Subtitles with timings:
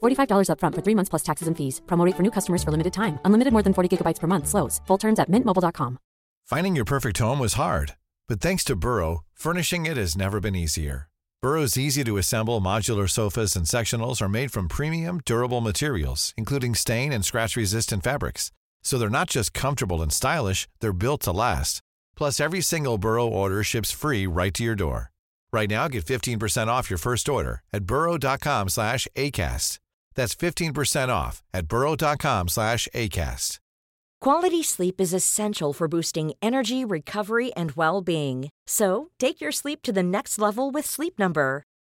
[0.00, 1.80] $45 upfront for three months plus taxes and fees.
[1.86, 3.18] Promote for new customers for limited time.
[3.24, 4.46] Unlimited more than 40 gigabytes per month.
[4.46, 4.80] Slows.
[4.86, 5.98] Full terms at mintmobile.com.
[6.46, 10.56] Finding your perfect home was hard, but thanks to Burrow, furnishing it has never been
[10.56, 11.08] easier.
[11.42, 16.74] Burrow's easy to assemble modular sofas and sectionals are made from premium, durable materials, including
[16.74, 18.50] stain and scratch resistant fabrics.
[18.82, 21.80] So they're not just comfortable and stylish, they're built to last.
[22.16, 25.12] Plus, every single Burrow order ships free right to your door.
[25.52, 29.78] Right now, get 15% off your first order at burrow.com slash ACAST.
[30.18, 33.60] That's 15% off at burrow.com slash ACAST.
[34.20, 38.48] Quality sleep is essential for boosting energy, recovery, and well being.
[38.66, 41.62] So, take your sleep to the next level with Sleep Number.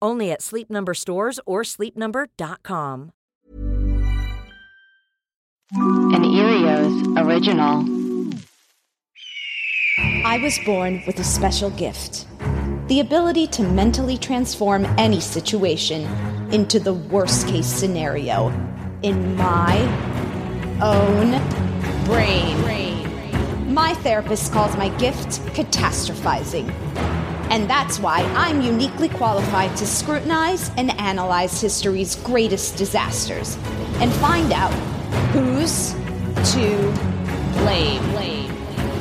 [0.00, 3.12] Only at Sleep Number stores or sleepnumber.com.
[5.72, 7.84] An Earios original.
[10.24, 12.26] I was born with a special gift
[12.88, 16.02] the ability to mentally transform any situation
[16.52, 18.48] into the worst case scenario
[19.02, 19.76] in my
[20.80, 21.32] own
[22.04, 23.74] brain.
[23.74, 26.72] My therapist calls my gift catastrophizing.
[27.50, 33.56] And that's why I'm uniquely qualified to scrutinize and analyze history's greatest disasters
[34.00, 34.72] and find out
[35.32, 35.92] who's
[36.54, 36.92] to
[37.60, 38.02] blame.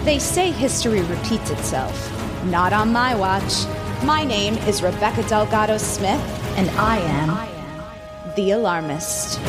[0.06, 2.12] They say history repeats itself.
[2.46, 3.66] Not on my watch.
[4.04, 6.22] My name is Rebecca Delgado Smith,
[6.58, 9.40] and I am the alarmist.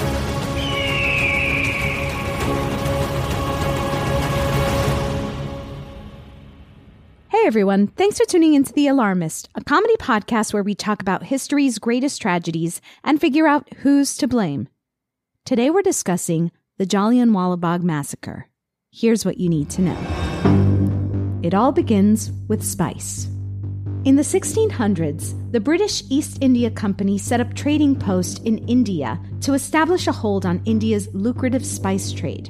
[7.47, 11.79] Everyone, thanks for tuning into The Alarmist, a comedy podcast where we talk about history's
[11.79, 14.67] greatest tragedies and figure out who's to blame.
[15.45, 18.49] Today we're discussing the Jallianwala Bagh Massacre.
[18.91, 21.41] Here's what you need to know.
[21.45, 23.27] It all begins with spice.
[24.05, 29.55] In the 1600s, the British East India Company set up trading posts in India to
[29.55, 32.49] establish a hold on India's lucrative spice trade.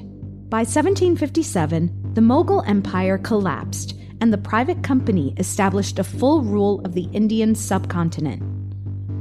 [0.49, 6.95] By 1757, the Mughal Empire collapsed and the private company established a full rule of
[6.95, 8.43] the Indian subcontinent.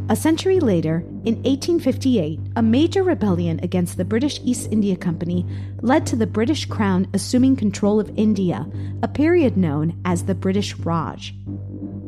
[0.08, 5.48] A century later, in 1858, a major rebellion against the British East India Company
[5.82, 8.68] led to the British Crown assuming control of India,
[9.02, 11.34] a period known as the British Raj.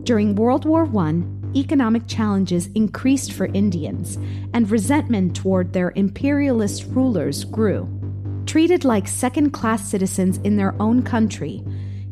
[0.04, 1.24] During World War I,
[1.56, 4.18] economic challenges increased for Indians,
[4.54, 7.90] and resentment toward their imperialist rulers grew.
[8.46, 11.64] Treated like second class citizens in their own country,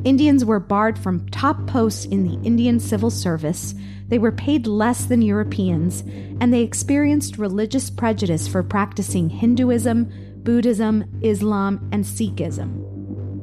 [0.06, 3.74] Indians were barred from top posts in the Indian civil service,
[4.08, 6.02] they were paid less than Europeans,
[6.40, 10.12] and they experienced religious prejudice for practicing Hinduism,
[10.44, 12.84] Buddhism, Islam, and Sikhism.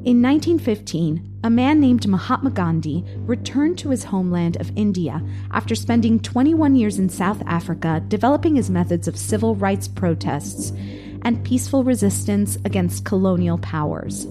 [0.05, 5.20] In 1915, a man named Mahatma Gandhi returned to his homeland of India
[5.50, 10.73] after spending 21 years in South Africa developing his methods of civil rights protests
[11.23, 14.29] and peaceful resistance against colonial powers.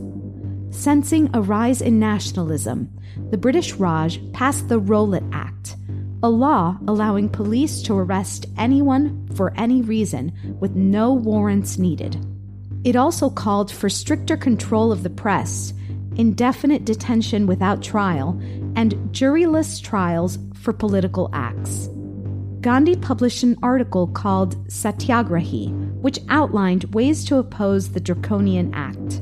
[0.71, 2.89] Sensing a rise in nationalism,
[3.29, 5.75] the British Raj passed the Rowlatt Act,
[6.23, 10.31] a law allowing police to arrest anyone for any reason
[10.61, 12.25] with no warrants needed.
[12.85, 15.73] It also called for stricter control of the press,
[16.15, 18.39] indefinite detention without trial,
[18.75, 21.89] and juryless trials for political acts.
[22.61, 25.69] Gandhi published an article called Satyagrahi,
[25.99, 29.21] which outlined ways to oppose the Draconian Act.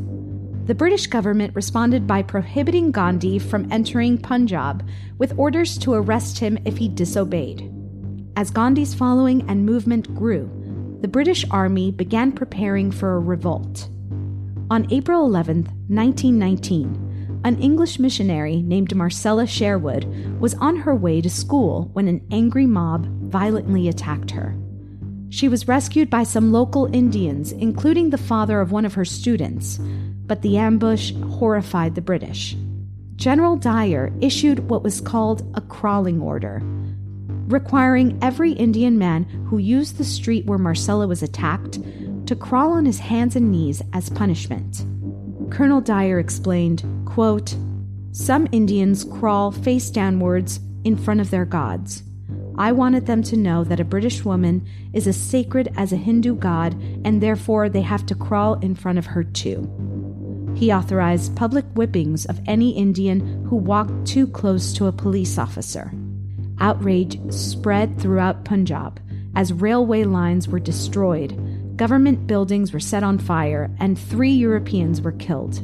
[0.69, 4.87] The British government responded by prohibiting Gandhi from entering Punjab
[5.17, 7.73] with orders to arrest him if he disobeyed.
[8.35, 10.47] As Gandhi's following and movement grew,
[11.01, 13.89] the British Army began preparing for a revolt.
[14.69, 20.05] On April 11, 1919, an English missionary named Marcella Sherwood
[20.39, 24.55] was on her way to school when an angry mob violently attacked her.
[25.29, 29.79] She was rescued by some local Indians, including the father of one of her students,
[30.29, 32.55] but the ambush horrified the British.
[33.17, 36.61] General Dyer issued what was called a crawling order,
[37.47, 41.79] requiring every Indian man who used the street where Marcella was attacked
[42.27, 44.85] to crawl on his hands and knees as punishment.
[45.49, 47.55] Colonel Dyer explained, quote,
[48.11, 52.03] Some Indians crawl face downwards in front of their gods.
[52.55, 56.35] I wanted them to know that a British woman is as sacred as a Hindu
[56.35, 56.73] god,
[57.03, 59.88] and therefore they have to crawl in front of her too.
[60.59, 65.93] He authorized public whippings of any Indian who walked too close to a police officer.
[66.59, 68.99] Outrage spread throughout Punjab
[69.37, 75.13] as railway lines were destroyed, government buildings were set on fire, and three Europeans were
[75.13, 75.59] killed.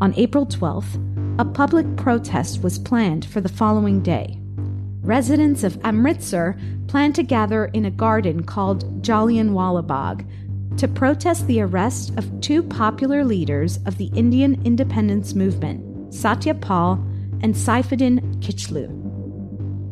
[0.00, 4.40] On April 12th, a public protest was planned for the following day
[5.04, 6.56] residents of Amritsar
[6.86, 10.26] planned to gather in a garden called Jallianwala Bagh
[10.78, 16.94] to protest the arrest of two popular leaders of the Indian independence movement, Satya Pal
[17.42, 19.00] and Saifuddin Kichlu.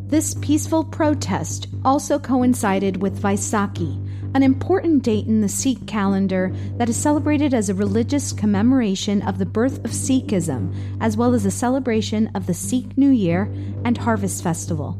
[0.08, 3.98] This peaceful protest also coincided with Vaisakhi,
[4.34, 9.38] an important date in the Sikh calendar that is celebrated as a religious commemoration of
[9.38, 13.50] the birth of Sikhism, as well as a celebration of the Sikh New Year
[13.84, 14.98] and Harvest Festival.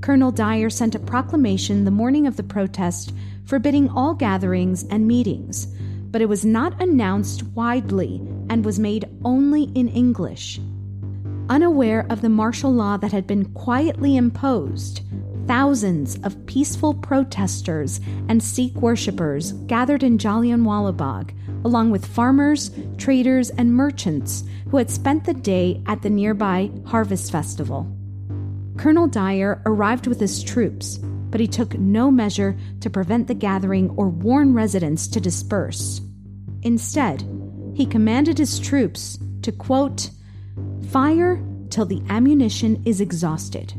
[0.00, 3.14] Colonel Dyer sent a proclamation the morning of the protest
[3.44, 5.66] forbidding all gatherings and meetings,
[6.10, 10.60] but it was not announced widely and was made only in English.
[11.48, 15.02] Unaware of the martial law that had been quietly imposed,
[15.46, 23.50] thousands of peaceful protesters and Sikh worshippers gathered in Jallianwala Bagh, along with farmers, traders,
[23.50, 27.86] and merchants who had spent the day at the nearby Harvest Festival.
[28.76, 30.98] Colonel Dyer arrived with his troops,
[31.34, 36.00] but he took no measure to prevent the gathering or warn residents to disperse.
[36.62, 37.28] Instead,
[37.74, 40.10] he commanded his troops to, quote,
[40.90, 43.74] fire till the ammunition is exhausted.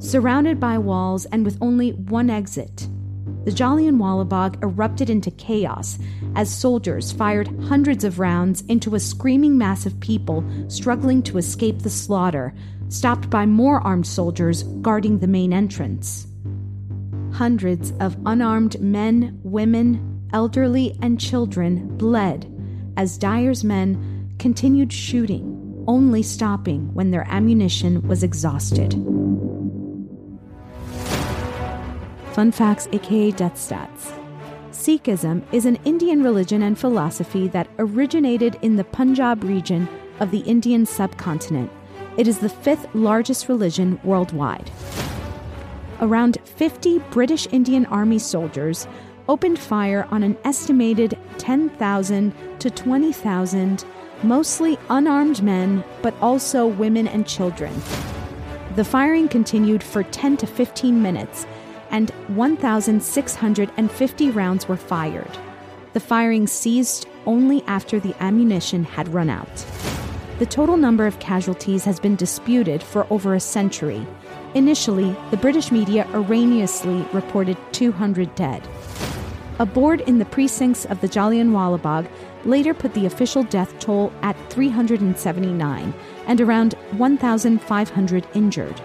[0.00, 2.86] Surrounded by walls and with only one exit,
[3.46, 5.98] the Jallianwala Bagh erupted into chaos
[6.34, 11.78] as soldiers fired hundreds of rounds into a screaming mass of people struggling to escape
[11.78, 12.52] the slaughter,
[12.90, 16.26] stopped by more armed soldiers guarding the main entrance.
[17.36, 22.50] Hundreds of unarmed men, women, elderly, and children bled
[22.96, 28.94] as Dyer's men continued shooting only stopping when their ammunition was exhausted.
[32.32, 34.18] Fun facts, aka death stats.
[34.70, 39.86] Sikhism is an Indian religion and philosophy that originated in the Punjab region
[40.20, 41.70] of the Indian subcontinent.
[42.16, 44.70] It is the fifth largest religion worldwide.
[46.00, 48.86] Around 50 British Indian Army soldiers
[49.28, 53.84] opened fire on an estimated 10,000 to 20,000
[54.22, 57.72] mostly unarmed men, but also women and children.
[58.76, 61.46] The firing continued for 10 to 15 minutes,
[61.90, 65.38] and 1,650 rounds were fired.
[65.94, 69.64] The firing ceased only after the ammunition had run out.
[70.38, 74.06] The total number of casualties has been disputed for over a century.
[74.56, 78.66] Initially, the British media erroneously reported 200 dead.
[79.58, 82.08] A board in the precincts of the Jallianwala Bagh
[82.46, 85.92] later put the official death toll at 379
[86.26, 88.80] and around 1,500 injured,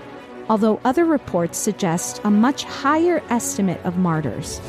[0.49, 4.59] although other reports suggest a much higher estimate of martyrs.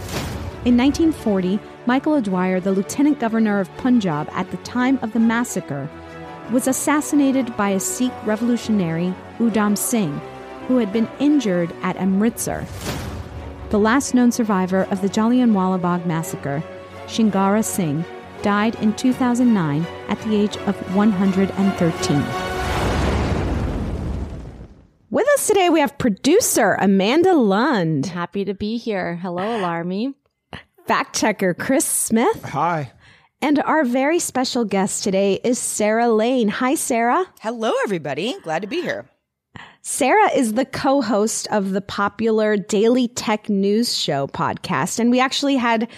[0.65, 5.91] In 1940, Michael O'Dwyer, the lieutenant governor of Punjab at the time of the massacre,
[6.53, 10.21] was assassinated by a Sikh revolutionary, Udham Singh,
[10.69, 12.67] who had been injured at Amritsar.
[13.71, 16.63] The last known survivor of the Jallianwala Bagh massacre,
[17.07, 18.05] Shingara Singh,
[18.43, 22.23] died in 2009 at the age of 113.
[25.11, 29.17] With us today, we have producer Amanda Lund, Happy to be here.
[29.17, 30.15] Hello, Alarmy.
[30.87, 32.93] fact checker Chris Smith, Hi.
[33.43, 36.49] and our very special guest today is Sarah Lane.
[36.49, 37.27] Hi, Sarah.
[37.41, 38.37] Hello, everybody.
[38.43, 39.05] Glad to be here.
[39.85, 45.01] Sarah is the co host of the popular Daily Tech News Show podcast.
[45.01, 45.89] And we actually had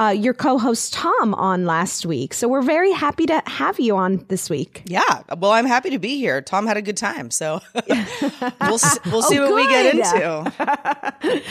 [0.00, 2.32] uh, your co host Tom on last week.
[2.34, 4.82] So we're very happy to have you on this week.
[4.86, 5.22] Yeah.
[5.36, 6.40] Well, I'm happy to be here.
[6.40, 10.52] Tom had a good time, so we'll we'll see Oh, what we get into.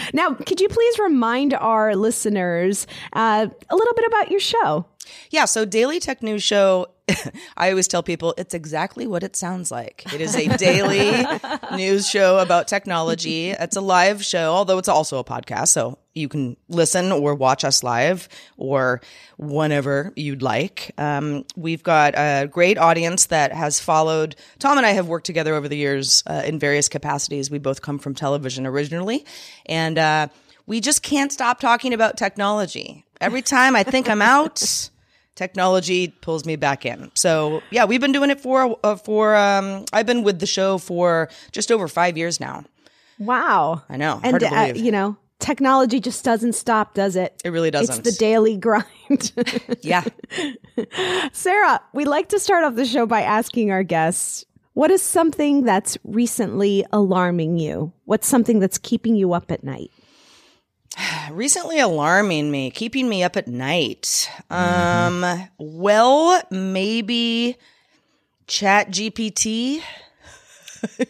[0.13, 4.85] Now, could you please remind our listeners uh, a little bit about your show?
[5.29, 5.45] Yeah.
[5.45, 6.87] So, Daily Tech News Show.
[7.57, 10.03] I always tell people it's exactly what it sounds like.
[10.13, 11.23] It is a daily
[11.75, 13.49] news show about technology.
[13.49, 15.69] It's a live show, although it's also a podcast.
[15.69, 19.01] So you can listen or watch us live or
[19.37, 20.91] whenever you'd like.
[20.97, 24.35] Um, we've got a great audience that has followed.
[24.59, 27.49] Tom and I have worked together over the years uh, in various capacities.
[27.49, 29.25] We both come from television originally.
[29.65, 30.27] And uh,
[30.65, 33.05] we just can't stop talking about technology.
[33.19, 34.89] Every time I think I'm out,
[35.35, 37.11] technology pulls me back in.
[37.15, 40.77] So yeah, we've been doing it for uh, for um, I've been with the show
[40.77, 42.65] for just over five years now.
[43.17, 43.83] Wow.
[43.89, 47.41] I know, And, hard to uh, you know, technology just doesn't stop, does it?
[47.43, 47.99] It really doesn't.
[47.99, 49.31] It's the daily grind.
[49.81, 50.03] yeah.
[51.33, 55.63] Sarah, we like to start off the show by asking our guests what is something
[55.63, 57.91] that's recently alarming you?
[58.05, 59.91] What's something that's keeping you up at night?
[61.31, 64.29] recently alarming me, keeping me up at night.
[64.49, 65.25] Um,
[65.57, 67.57] well, maybe
[68.47, 69.81] Chat GPT.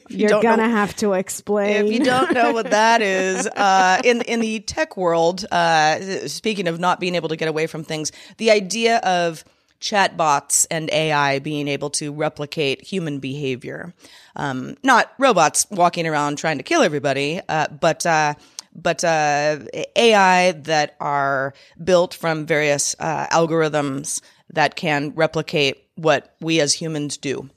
[0.09, 1.85] You're don't gonna know- have to explain.
[1.85, 6.67] If you don't know what that is, uh, in in the tech world, uh, speaking
[6.67, 9.43] of not being able to get away from things, the idea of
[9.81, 13.93] chatbots and AI being able to replicate human behavior,
[14.35, 18.33] um, not robots walking around trying to kill everybody, uh, but uh,
[18.75, 19.59] but uh,
[19.95, 24.21] AI that are built from various uh, algorithms
[24.51, 27.49] that can replicate what we as humans do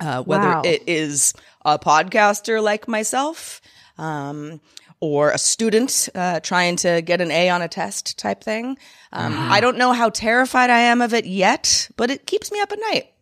[0.00, 0.62] uh, whether Wow.
[0.64, 3.60] it is a podcaster like myself
[3.98, 4.60] um,
[5.00, 8.78] or a student uh, trying to get an A on a test type thing.
[9.12, 9.52] Um, Mm-hmm.
[9.52, 12.72] I don't know how terrified I am of it yet, but it keeps me up
[12.72, 13.12] at night.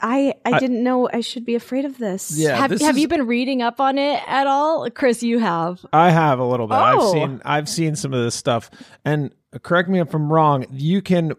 [0.00, 2.32] I I didn't know I should be afraid of this.
[2.36, 2.56] Yeah.
[2.56, 4.90] have this have is- you been reading up on it at all?
[4.90, 5.84] Chris, you have.
[5.92, 6.74] I have a little bit.
[6.74, 7.12] I've Oh.
[7.12, 8.68] seen I've seen some of this stuff.
[9.04, 9.30] And
[9.62, 11.34] correct me if I'm wrong, you can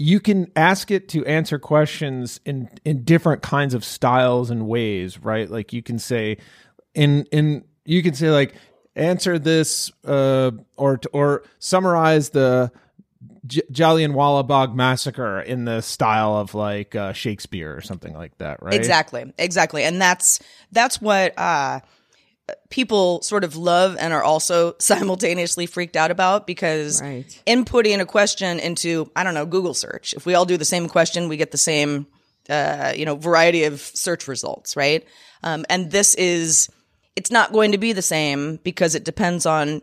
[0.00, 5.18] you can ask it to answer questions in in different kinds of styles and ways,
[5.22, 5.50] right?
[5.50, 6.38] Like you can say
[6.94, 8.54] in in you can say like
[8.96, 12.72] answer this uh or or summarize the
[13.46, 18.62] J- Jallianwala Bagh massacre in the style of like uh, Shakespeare or something like that,
[18.62, 18.74] right?
[18.74, 20.40] Exactly, exactly, and that's
[20.72, 21.80] that's what uh,
[22.68, 27.42] people sort of love and are also simultaneously freaked out about because Right.
[27.46, 30.14] inputting a question into I don't know Google search.
[30.14, 32.06] If we all do the same question, we get the same
[32.48, 35.04] uh, you know variety of search results, right?
[35.42, 36.68] Um, and this is
[37.16, 39.82] it's not going to be the same because it depends on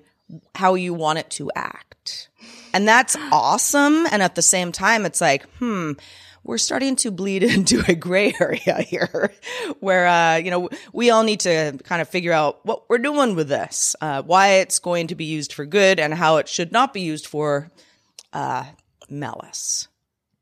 [0.56, 2.30] how you want it to act.
[2.74, 4.06] And that's awesome.
[4.12, 5.94] And at the same time, it's like, hmm,
[6.48, 9.32] we're starting to bleed into a gray area here
[9.80, 13.36] where, uh, you know, we all need to kind of figure out what we're doing
[13.36, 16.72] with this, uh, why it's going to be used for good and how it should
[16.72, 17.70] not be used for,
[18.34, 18.66] uh,
[19.10, 19.88] malice.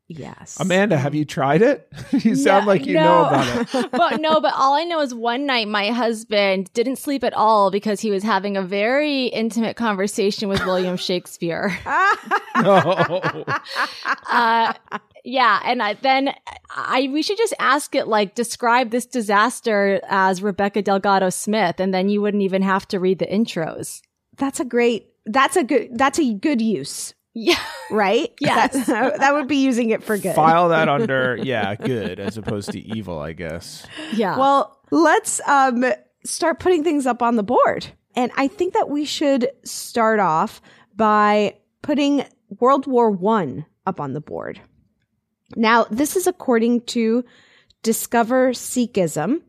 [0.08, 0.56] Yes.
[0.60, 1.92] Amanda, have you tried it?
[2.12, 3.02] you sound No, like you no.
[3.02, 3.90] know about it.
[3.92, 7.72] but no, but all I know is one night my husband didn't sleep at all
[7.72, 11.76] because he was having a very intimate conversation with William Shakespeare.
[12.62, 12.78] No.
[14.30, 14.72] uh,
[15.24, 16.30] yeah, and I, then
[16.74, 21.92] I we should just ask it like describe this disaster as Rebecca Delgado Smith, and
[21.92, 24.00] then you wouldn't even have to read the intros.
[24.38, 25.08] That's a great.
[25.26, 25.98] That's a good.
[25.98, 28.32] That's a good use, Yeah, right?
[28.40, 28.86] Yes.
[28.86, 30.34] That, that would be using it for good.
[30.34, 33.86] File that under, yeah, good, as opposed to evil, I guess.
[34.14, 34.38] yeah.
[34.38, 35.84] Well, let's um
[36.24, 37.86] start putting things up on the board.
[38.14, 40.62] And I think that we should start off
[40.94, 42.24] by putting
[42.58, 44.58] World War 1 up on the board.
[45.54, 47.22] Now, this is according to
[47.82, 49.42] Discover Sikhism.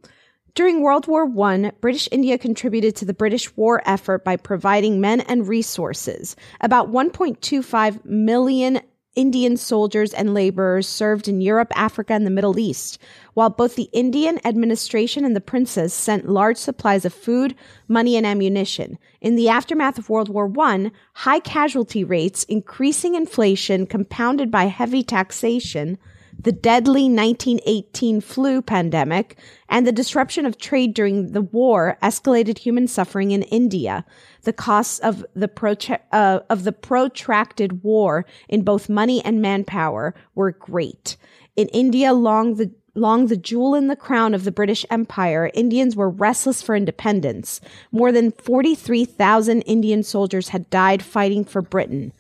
[0.58, 5.22] During World War I, British India contributed to the British war effort by providing men
[5.22, 6.36] and resources.
[6.62, 8.80] About 1.25 million
[9.16, 12.98] Indian soldiers and laborers served in Europe, Africa, and the Middle East,
[13.36, 17.54] while both the Indian administration and the princes sent large supplies of food,
[17.88, 18.98] money, and ammunition.
[19.22, 25.04] In the aftermath of World War I, high casualty rates, increasing inflation compounded by heavy
[25.04, 26.00] taxation,
[26.40, 29.38] the deadly 1918 flu pandemic,
[29.70, 34.06] and the disruption of trade during the war escalated human suffering in India.
[34.44, 40.14] The costs of the, protra- uh, of the protracted war in both money and manpower
[40.36, 41.18] were great.
[41.56, 45.96] In India, long the Long the jewel in the crown of the British Empire, Indians
[45.96, 47.62] were restless for independence.
[47.92, 52.12] More than 43,000 Indian soldiers had died fighting for Britain.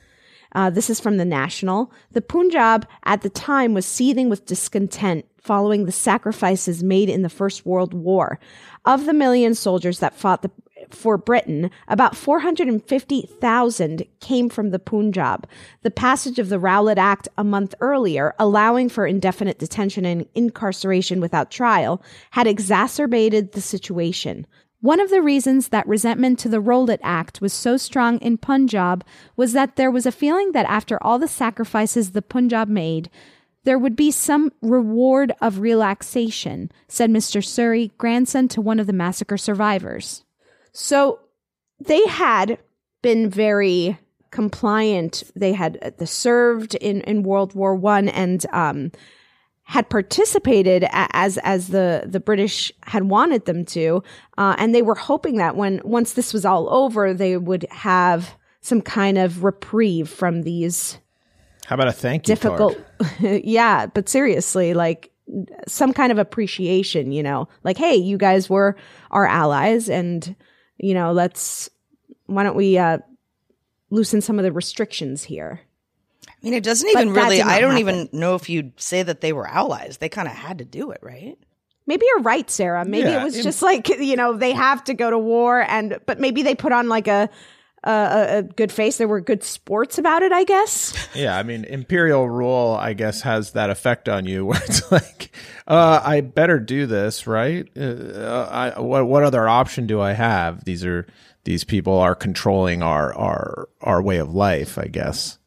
[0.58, 1.92] Uh, this is from the National.
[2.14, 7.30] The Punjab at the time was seething with discontent following the sacrifices made in the
[7.30, 8.40] First World War.
[8.84, 10.50] Of the million soldiers that fought the,
[10.90, 15.48] for Britain, about 450,000 came from the Punjab.
[15.84, 21.22] The passage of the Rowlatt Act a month earlier, allowing for indefinite detention and incarceration
[21.22, 24.48] without trial, had exacerbated the situation.
[24.80, 29.04] One of the reasons that resentment to the Rowlatt Act was so strong in Punjab
[29.36, 33.10] was that there was a feeling that after all the sacrifices the Punjab made,
[33.64, 37.42] there would be some reward of relaxation, said Mr.
[37.42, 40.24] Suri, grandson to one of the massacre survivors.
[40.72, 41.20] So
[41.80, 42.60] they had
[43.02, 43.98] been very
[44.32, 45.24] compliant.
[45.36, 48.92] They had uh, served in, in World War One and um,
[49.68, 54.02] had participated as as the the British had wanted them to,
[54.38, 58.38] uh, and they were hoping that when once this was all over, they would have
[58.62, 60.98] some kind of reprieve from these.
[61.66, 62.78] How about a thank you difficult?
[63.20, 65.12] yeah, but seriously, like
[65.68, 68.78] some kind of appreciation, you know, like hey, you guys were
[69.12, 70.34] our allies, and
[70.78, 71.70] you know, let's
[72.28, 73.00] why don't we uh,
[73.90, 75.60] loosen some of the restrictions here.
[76.42, 77.80] I mean, it doesn't even really, I don't happen.
[77.80, 79.98] even know if you'd say that they were allies.
[79.98, 81.38] They kind of had to do it, right?
[81.88, 82.86] Maybe you're right, Sarah.
[82.86, 85.98] Maybe yeah, it was just like, you know, they have to go to war and,
[86.06, 87.30] but maybe they put on like a,
[87.84, 88.98] a, a, good face.
[88.98, 90.94] There were good sports about it, I guess.
[91.16, 95.32] Yeah, I mean, imperial rule, I guess, has that effect on you, where it's like,
[95.66, 97.68] uh, I better do this, right?
[97.76, 100.64] Uh, I, what what other option do I have?
[100.64, 101.08] These are
[101.44, 105.40] these people are controlling our our our way of life, I guess.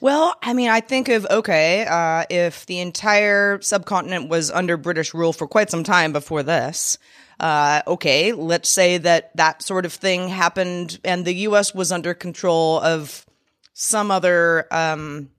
[0.00, 5.14] Well, I mean, I think of okay, uh, if the entire subcontinent was under British
[5.14, 6.98] rule for quite some time before this,
[7.40, 11.74] uh, okay, let's say that that sort of thing happened and the U.S.
[11.74, 13.24] was under control of
[13.72, 15.30] some other um,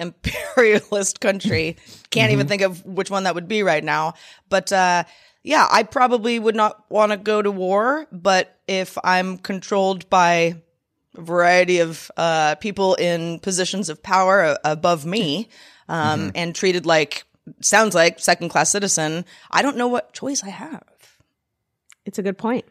[0.00, 1.76] imperialist country.
[2.10, 2.32] Can't mm-hmm.
[2.32, 4.14] even think of which one that would be right now.
[4.48, 5.04] But uh,
[5.42, 8.06] yeah, I probably would not want to go to war.
[8.12, 10.62] But if I'm controlled by
[11.14, 15.48] variety of uh, people in positions of power uh, above me
[15.88, 16.30] um, mm-hmm.
[16.34, 17.24] and treated like
[17.60, 19.24] sounds like second class citizen.
[19.50, 20.84] I don't know what choice i have.
[22.04, 22.64] It's a good point.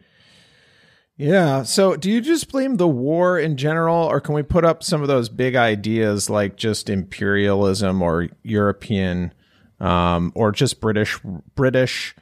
[1.17, 1.63] Yeah.
[1.63, 5.01] So do you just blame the war in general or can we put up some
[5.01, 9.33] of those big ideas like just imperialism or european
[9.79, 11.19] um, or just british
[11.53, 12.15] british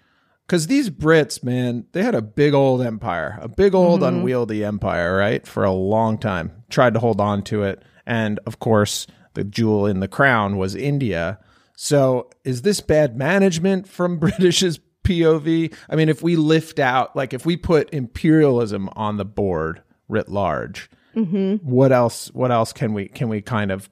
[0.49, 4.15] because these Brits, man, they had a big old empire, a big old mm-hmm.
[4.15, 5.45] unwieldy empire, right?
[5.45, 6.63] For a long time.
[6.71, 7.83] Tried to hold on to it.
[8.07, 11.37] And of course, the jewel in the crown was India.
[11.75, 15.71] So is this bad management from British's POV?
[15.87, 20.29] I mean, if we lift out, like if we put imperialism on the board writ
[20.29, 21.57] large, mm-hmm.
[21.57, 22.29] what else?
[22.33, 23.87] What else can we can we kind of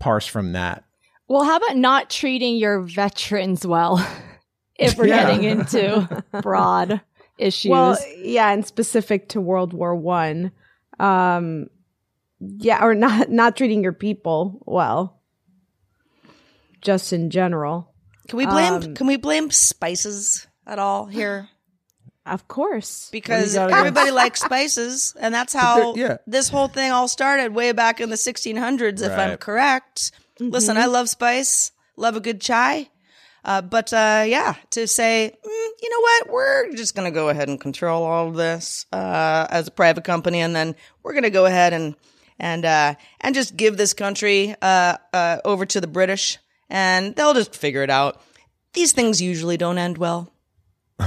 [0.00, 0.82] parse from that?
[1.28, 4.04] Well, how about not treating your veterans well?
[4.78, 5.26] if we're yeah.
[5.26, 7.00] getting into broad
[7.36, 7.70] issues.
[7.70, 10.52] Well, yeah, and specific to World War One.
[10.98, 11.66] Um,
[12.40, 15.20] yeah, or not not treating your people well.
[16.80, 17.92] Just in general.
[18.28, 21.48] Can we blame um, can we blame spices at all here?
[22.28, 23.08] Of course.
[23.10, 26.18] Because everybody likes spices, and that's how yeah.
[26.26, 29.18] this whole thing all started way back in the 1600s, if right.
[29.18, 30.12] I'm correct.
[30.38, 30.50] Mm-hmm.
[30.50, 32.90] Listen, I love spice, love a good chai.
[33.44, 37.28] Uh, but uh, yeah, to say, mm, you know what, we're just going to go
[37.28, 41.24] ahead and control all of this uh, as a private company, and then we're going
[41.24, 41.94] to go ahead and
[42.38, 47.34] and uh, and just give this country uh, uh, over to the British, and they'll
[47.34, 48.20] just figure it out.
[48.74, 50.32] These things usually don't end well.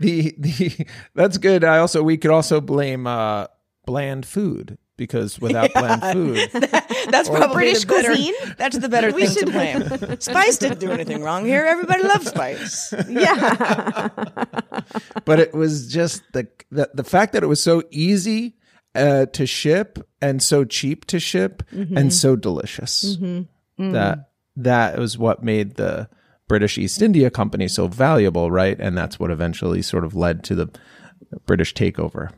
[0.00, 1.64] the the that's good.
[1.64, 3.04] I also we could also blame
[3.84, 5.80] bland food because without yeah.
[5.80, 6.50] bland food,
[7.08, 8.34] that's probably British the better, cuisine.
[8.58, 9.46] That's the better thing should...
[9.46, 10.16] to blame.
[10.20, 11.64] Spice didn't do anything wrong here.
[11.64, 12.92] Everybody loves spice.
[13.08, 14.08] Yeah,
[15.24, 18.56] but it was just the, the the fact that it was so easy
[18.94, 21.96] uh, to ship and so cheap to ship Mm-hmm.
[21.96, 23.16] and so delicious.
[23.78, 26.08] That that was what made the
[26.48, 28.78] British East India Company so valuable, right?
[28.78, 30.68] And that's what eventually sort of led to the
[31.46, 32.30] British takeover.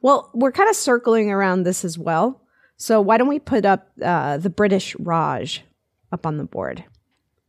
[0.00, 2.41] Well, we're kind of circling around this as well.
[2.82, 5.62] So why don't we put up uh, the British Raj
[6.10, 6.82] up on the board?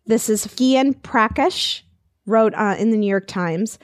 [0.05, 1.81] This is Gyan Prakash
[2.27, 3.79] wrote uh, in the New York Times.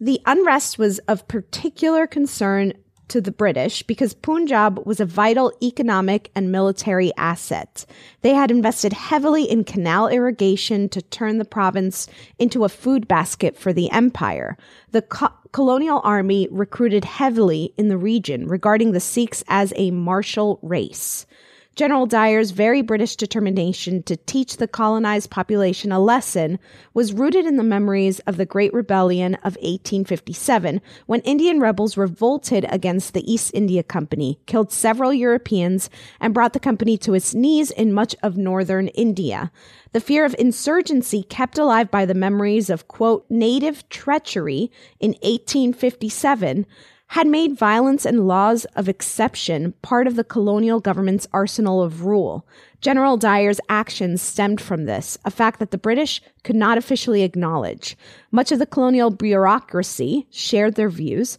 [0.00, 2.72] The unrest was of particular concern
[3.08, 7.86] to the British because Punjab was a vital economic and military asset.
[8.22, 13.56] They had invested heavily in canal irrigation to turn the province into a food basket
[13.56, 14.56] for the empire.
[14.92, 20.58] The co- colonial army recruited heavily in the region, regarding the Sikhs as a martial
[20.62, 21.26] race.
[21.74, 26.60] General Dyer's very British determination to teach the colonized population a lesson
[26.92, 32.64] was rooted in the memories of the Great Rebellion of 1857, when Indian rebels revolted
[32.68, 37.72] against the East India Company, killed several Europeans, and brought the company to its knees
[37.72, 39.50] in much of northern India.
[39.90, 46.66] The fear of insurgency kept alive by the memories of, quote, native treachery in 1857
[47.08, 52.46] had made violence and laws of exception part of the colonial government's arsenal of rule.
[52.80, 57.96] General Dyer's actions stemmed from this, a fact that the British could not officially acknowledge.
[58.30, 61.38] Much of the colonial bureaucracy shared their views.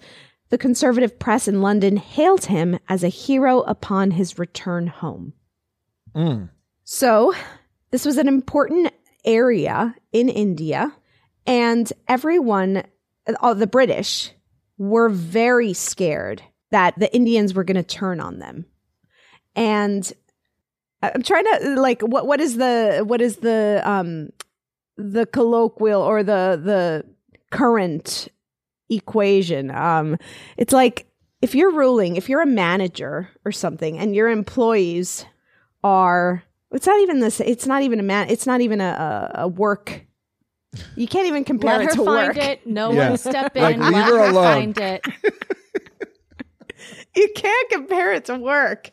[0.50, 5.34] The conservative press in London hailed him as a hero upon his return home.
[6.16, 6.50] Mm.
[6.84, 7.34] So,
[7.92, 8.94] this was an important
[9.26, 10.96] area in India,
[11.48, 12.84] and everyone,
[13.42, 14.32] all the British,
[14.78, 18.66] were very scared that the Indians were going to turn on them.
[19.56, 20.12] And
[21.02, 24.30] I'm trying to like what what is the what is the um
[24.98, 27.06] the colloquial or the the
[27.52, 28.28] current
[28.90, 30.18] equation um
[30.58, 31.08] it's like
[31.42, 35.26] if you're ruling if you're a manager or something and your employees
[35.84, 39.42] are it's not even this it's not even a man it's not even a, a,
[39.44, 40.06] a work
[40.96, 42.66] you can't even compare Let it her to find work it.
[42.68, 43.10] No Yeah.
[43.10, 43.62] one step in.
[43.64, 44.44] Like, Let leave her her alone.
[44.74, 45.06] find it.
[47.16, 48.92] you can't compare it to work.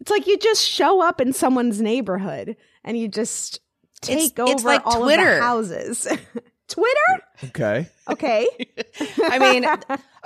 [0.00, 3.60] It's like you just show up in someone's neighborhood and you just
[4.00, 5.28] take It's- over it's like all Twitter.
[5.32, 6.08] of the houses.
[6.68, 7.24] Twitter?
[7.44, 7.88] Okay.
[8.08, 8.48] Okay.
[9.24, 9.64] I mean,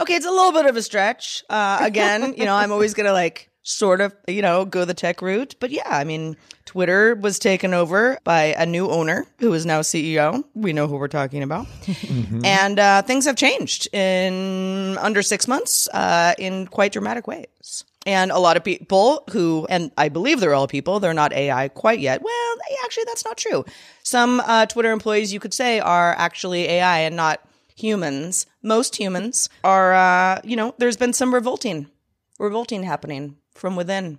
[0.00, 1.42] okay, it's a little bit of a stretch.
[1.50, 5.20] Uh, again, you know, I'm always gonna like sort of, you know, go the tech
[5.20, 5.56] route.
[5.58, 9.80] But yeah, I mean, Twitter was taken over by a new owner who is now
[9.80, 10.44] CEO.
[10.54, 11.66] We know who we're talking about.
[12.44, 17.84] And uh, things have changed in under six months uh, in quite dramatic ways.
[18.06, 21.66] And a lot of people who, and I believe they're all people, they're not AI
[21.68, 22.22] quite yet.
[22.22, 23.64] Well, actually, that's not true.
[24.04, 27.40] Some uh, Twitter employees, you could say, are actually AI and not
[27.74, 28.46] humans.
[28.62, 31.88] Most humans are, uh, you know, there's been some revolting,
[32.38, 34.18] revolting happening from within.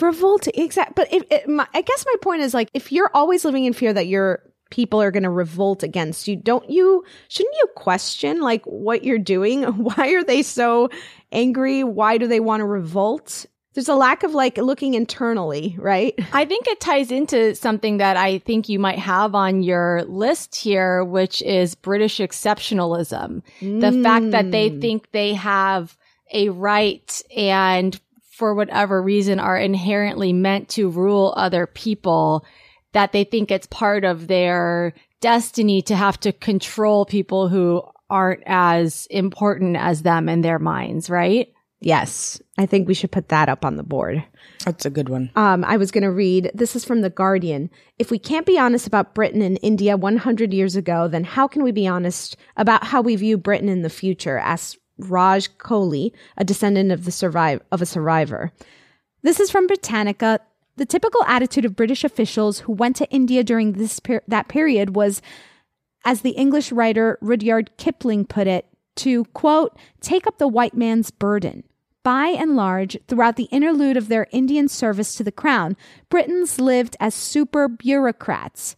[0.00, 0.96] Revolt, exact.
[0.96, 3.72] But if, it, my, I guess my point is like, if you're always living in
[3.72, 7.04] fear that your people are going to revolt against you, don't you?
[7.28, 9.62] Shouldn't you question like what you're doing?
[9.76, 10.90] Why are they so
[11.30, 11.84] angry?
[11.84, 13.46] Why do they want to revolt?
[13.74, 16.14] There's a lack of like looking internally, right?
[16.32, 20.54] I think it ties into something that I think you might have on your list
[20.54, 23.42] here, which is British exceptionalism.
[23.60, 24.80] The fact that they mm.
[24.80, 25.96] think they have
[26.32, 28.00] a right and
[28.34, 32.44] for whatever reason are inherently meant to rule other people,
[32.92, 38.42] that they think it's part of their destiny to have to control people who aren't
[38.46, 41.52] as important as them in their minds, right?
[41.80, 44.24] Yes, I think we should put that up on the board.
[44.64, 45.30] That's a good one.
[45.36, 47.70] Um, I was going to read this is from The Guardian.
[47.98, 51.62] If we can't be honest about Britain and India 100 years ago, then how can
[51.62, 54.38] we be honest about how we view Britain in the future?
[54.38, 58.52] asked Raj Kohli, a descendant of the survive of a survivor.
[59.22, 60.40] This is from Britannica.
[60.76, 64.96] The typical attitude of British officials who went to India during this per- that period
[64.96, 65.22] was,
[66.04, 71.10] as the English writer Rudyard Kipling put it, to quote, take up the white man's
[71.10, 71.64] burden.
[72.02, 75.74] By and large, throughout the interlude of their Indian service to the crown,
[76.10, 78.76] Britons lived as super bureaucrats,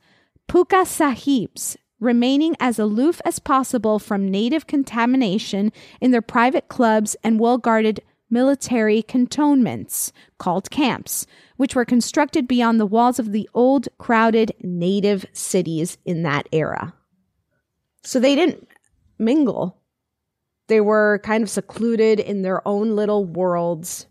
[0.48, 7.40] pukka sahibs, remaining as aloof as possible from native contamination in their private clubs and
[7.40, 13.88] well guarded military cantonments called camps, which were constructed beyond the walls of the old,
[13.98, 16.92] crowded native cities in that era.
[18.02, 18.68] So they didn't
[19.18, 19.80] mingle.
[20.68, 24.06] They were kind of secluded in their own little worlds.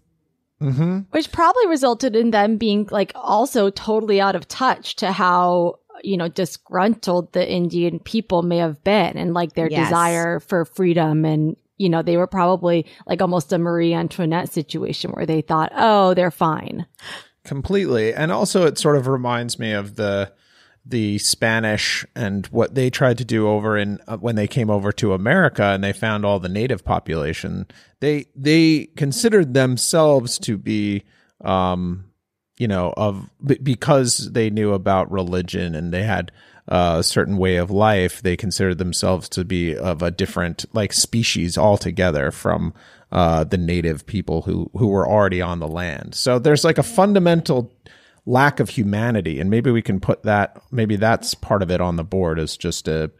[0.61, 0.99] Mm-hmm.
[1.11, 6.17] Which probably resulted in them being like also totally out of touch to how, you
[6.17, 9.87] know, disgruntled the Indian people may have been and like their Yes.
[9.87, 15.11] desire for freedom and you know, they were probably like almost a Marie Antoinette situation
[15.11, 16.85] where they thought, oh, they're fine.
[17.43, 18.13] Completely.
[18.13, 20.31] And also it sort of reminds me of the
[20.85, 24.91] the Spanish and what they tried to do over in uh, when they came over
[24.93, 27.65] to America and they found all the native population.
[27.99, 31.03] They they considered themselves to be
[31.43, 32.05] um
[32.57, 33.29] you know of
[33.63, 36.31] because they knew about religion and they had
[36.67, 41.57] a certain way of life, they considered themselves to be of a different like species
[41.57, 42.73] altogether from
[43.11, 46.15] uh, the native people who who were already on the land.
[46.15, 47.71] So there's like a fundamental
[48.25, 50.59] lack of humanity, and maybe we can put that.
[50.71, 53.11] Maybe that's part of it on the board as just a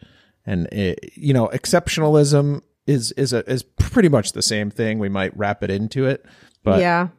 [0.45, 0.67] and
[1.15, 4.99] you know exceptionalism is is a is pretty much the same thing.
[4.99, 6.25] We might wrap it into it,
[6.63, 7.09] but yeah,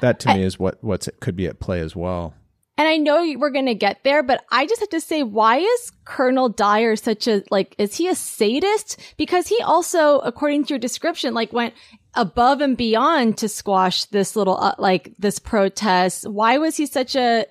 [0.00, 2.34] that to me is what what's it could be at play as well.
[2.78, 5.58] And I know we're going to get there, but I just have to say, why
[5.58, 9.00] is Colonel Dyer such a, like, is he a sadist?
[9.16, 11.74] Because he also, according to your description, like went
[12.14, 16.28] above and beyond to squash this little, uh, like, this protest.
[16.30, 17.46] Why was he such a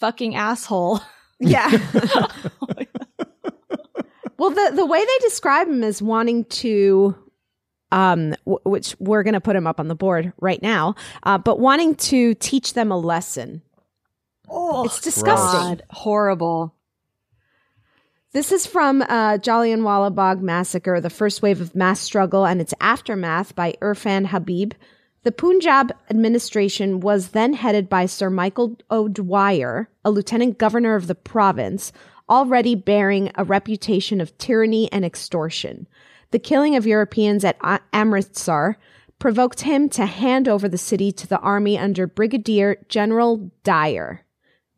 [0.00, 1.00] fucking asshole?
[1.38, 1.70] Yeah.
[4.36, 7.14] well, the, the way they describe him is wanting to
[7.92, 11.38] um, w- which we're going to put him up on the board right now, uh,
[11.38, 13.62] but wanting to teach them a lesson
[14.48, 15.60] Oh, it's disgusting.
[15.60, 16.74] God, horrible.
[18.32, 22.74] This is from uh, Jallianwala Bagh massacre, the first wave of mass struggle and its
[22.80, 24.72] aftermath by Irfan Habib.
[25.22, 31.14] The Punjab administration was then headed by Sir Michael O'Dwyer, a lieutenant governor of the
[31.14, 31.92] province,
[32.28, 35.88] already bearing a reputation of tyranny and extortion.
[36.30, 37.56] The killing of Europeans at
[37.92, 38.76] Amritsar
[39.18, 44.24] provoked him to hand over the city to the army under Brigadier General Dyer.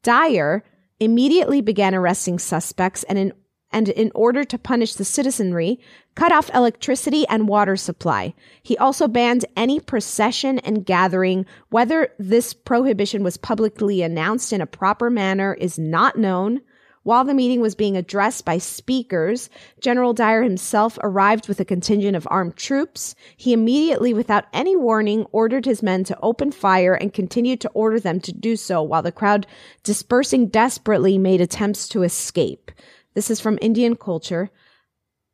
[0.03, 0.63] Dyer
[1.01, 3.33] immediately began arresting suspects and in,
[3.71, 5.79] and in order to punish the citizenry,
[6.15, 8.35] cut off electricity and water supply.
[8.63, 11.45] He also banned any procession and gathering.
[11.71, 16.61] Whether this prohibition was publicly announced in a proper manner is not known.
[17.09, 19.49] While the meeting was being addressed by speakers,
[19.81, 23.14] General Dyer himself arrived with a contingent of armed troops.
[23.35, 27.99] He immediately, without any warning, ordered his men to open fire and continued to order
[27.99, 29.47] them to do so while the crowd,
[29.83, 32.71] dispersing desperately, made attempts to escape.
[33.14, 34.51] This is from Indian culture.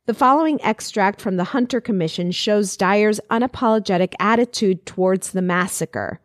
[0.06, 6.20] The following extract from the Hunter Commission shows Dyer's unapologetic attitude towards the massacre.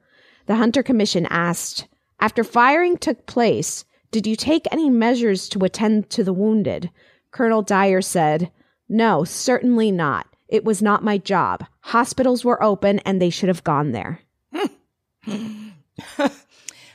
[0.45, 1.88] The Hunter Commission asked,
[2.19, 6.89] After firing took place, did you take any measures to attend to the wounded?
[7.31, 8.51] Colonel Dyer said,
[8.87, 10.27] No, certainly not.
[10.47, 11.63] It was not my job.
[11.81, 14.21] Hospitals were open and they should have gone there.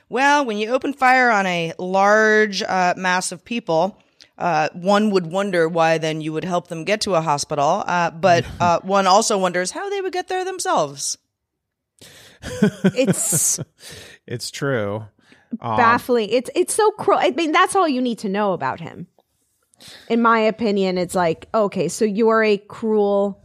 [0.08, 3.96] well, when you open fire on a large uh, mass of people,
[4.36, 7.84] uh, one would wonder why then you would help them get to a hospital.
[7.86, 11.16] Uh, but uh, one also wonders how they would get there themselves.
[12.84, 13.60] it's
[14.26, 15.06] it's true.
[15.60, 16.28] Um, baffling.
[16.30, 17.18] It's it's so cruel.
[17.20, 19.06] I mean, that's all you need to know about him.
[20.08, 23.40] In my opinion, it's like, okay, so you are a cruel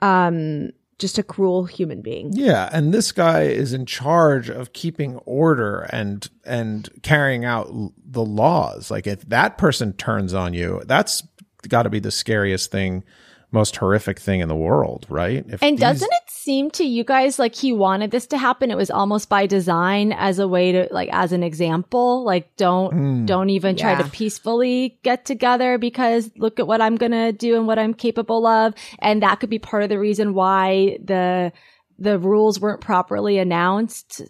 [0.00, 0.70] um
[1.02, 2.32] just a cruel human being.
[2.32, 7.68] Yeah, and this guy is in charge of keeping order and and carrying out
[8.04, 8.90] the laws.
[8.90, 11.22] Like if that person turns on you, that's
[11.68, 13.04] got to be the scariest thing
[13.52, 15.44] most horrific thing in the world, right?
[15.46, 18.70] If and these- doesn't it seem to you guys like he wanted this to happen?
[18.70, 22.94] It was almost by design as a way to like as an example, like don't
[22.94, 23.94] mm, don't even yeah.
[23.94, 27.78] try to peacefully get together because look at what I'm going to do and what
[27.78, 31.52] I'm capable of, and that could be part of the reason why the
[31.98, 34.22] the rules weren't properly announced.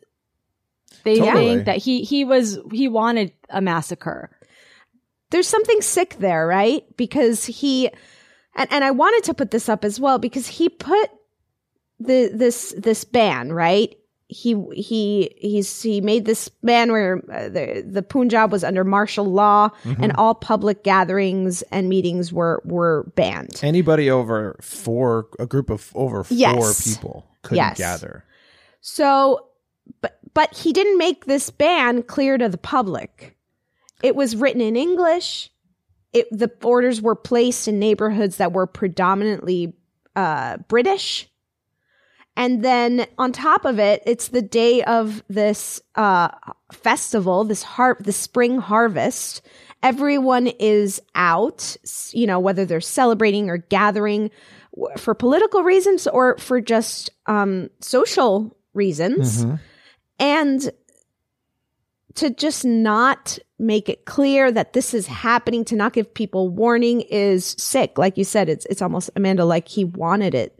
[1.05, 1.47] They totally.
[1.47, 4.31] think that he he was he wanted a massacre.
[5.31, 6.85] There's something sick there, right?
[6.97, 7.91] Because he
[8.55, 11.11] and and I wanted to put this up as well because he put
[11.99, 13.97] the this this ban right.
[14.29, 19.27] He he he's he made this ban where uh, the the Punjab was under martial
[19.27, 20.03] law mm-hmm.
[20.03, 23.61] and all public gatherings and meetings were were banned.
[23.62, 26.95] Anybody over four a group of over four yes.
[26.95, 27.79] people couldn't yes.
[27.79, 28.25] gather.
[28.81, 29.49] So
[30.01, 33.37] but but he didn't make this ban clear to the public.
[34.03, 35.52] It was written in English
[36.12, 39.75] it, the orders were placed in neighborhoods that were predominantly
[40.14, 41.29] uh, British.
[42.37, 46.29] And then on top of it, it's the day of this uh,
[46.72, 49.42] festival, this harp, the spring harvest.
[49.83, 51.77] Everyone is out,
[52.12, 54.31] you know, whether they're celebrating or gathering
[54.96, 59.44] for political reasons or for just um, social reasons.
[59.44, 59.57] Mm-hmm.
[60.18, 60.70] And
[62.16, 67.03] to just not make it clear that this is happening, to not give people warning
[67.03, 67.98] is sick.
[67.98, 70.59] Like you said, it's it's almost Amanda like he wanted it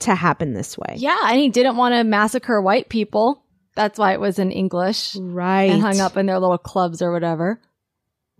[0.00, 0.94] to happen this way.
[0.96, 3.42] Yeah, and he didn't want to massacre white people.
[3.74, 5.16] That's why it was in English.
[5.16, 5.70] Right.
[5.70, 7.60] And hung up in their little clubs or whatever.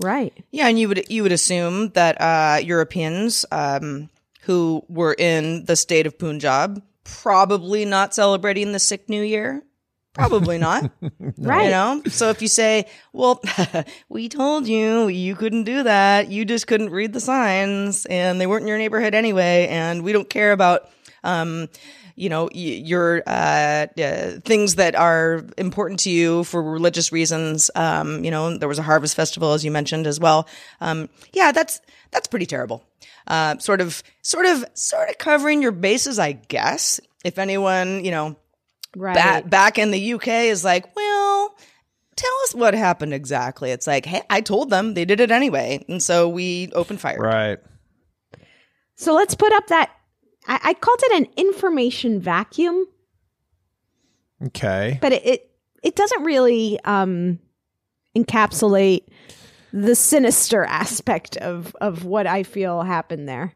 [0.00, 0.32] Right.
[0.50, 4.10] Yeah, and you would you would assume that uh, Europeans um,
[4.42, 9.62] who were in the state of Punjab probably not celebrating the Sikh New Year.
[10.16, 10.90] Probably not.
[11.38, 11.64] Right.
[11.66, 12.02] You know?
[12.08, 13.40] So if you say, well,
[14.08, 18.46] we told you you couldn't do that, you just couldn't read the signs and they
[18.46, 20.88] weren't in your neighborhood anyway, and we don't care about,
[21.24, 21.68] um,
[22.14, 22.50] you know, y-
[22.84, 27.70] your uh, uh, things that are important to you for religious reasons.
[27.74, 30.48] Um, you know, there was a harvest festival, as you mentioned as well.
[30.80, 32.82] Um, yeah, that's that's pretty terrible.
[33.26, 37.00] Uh, sort of, sort of, sort of covering your bases, I guess.
[37.24, 38.36] If anyone, you know,
[38.98, 39.14] Right.
[39.14, 41.54] back back in the UK is like, well,
[42.16, 43.70] tell us what happened exactly.
[43.70, 47.18] It's like, hey, I told them they did it anyway, and so we opened fire.
[47.18, 47.58] Right.
[48.96, 49.90] So let's put up that.
[50.48, 52.86] I, I called it an information vacuum,
[54.46, 54.98] Okay.
[55.02, 55.50] but it it,
[55.82, 57.38] it doesn't really um,
[58.16, 59.08] encapsulate
[59.72, 63.52] the sinister aspect of of what I feel happened there.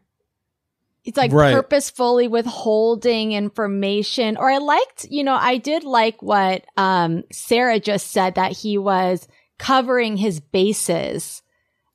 [1.04, 1.54] It's like Right.
[1.54, 4.36] purposefully withholding information.
[4.36, 8.76] Or I liked, you know, I did like what um Sarah just said that he
[8.78, 9.26] was
[9.58, 11.42] covering his bases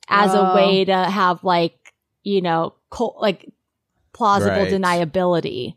[0.08, 0.40] as Oh.
[0.40, 1.92] a way to have like,
[2.22, 3.50] you know, co- like
[4.12, 4.72] plausible Right.
[4.72, 5.74] deniability.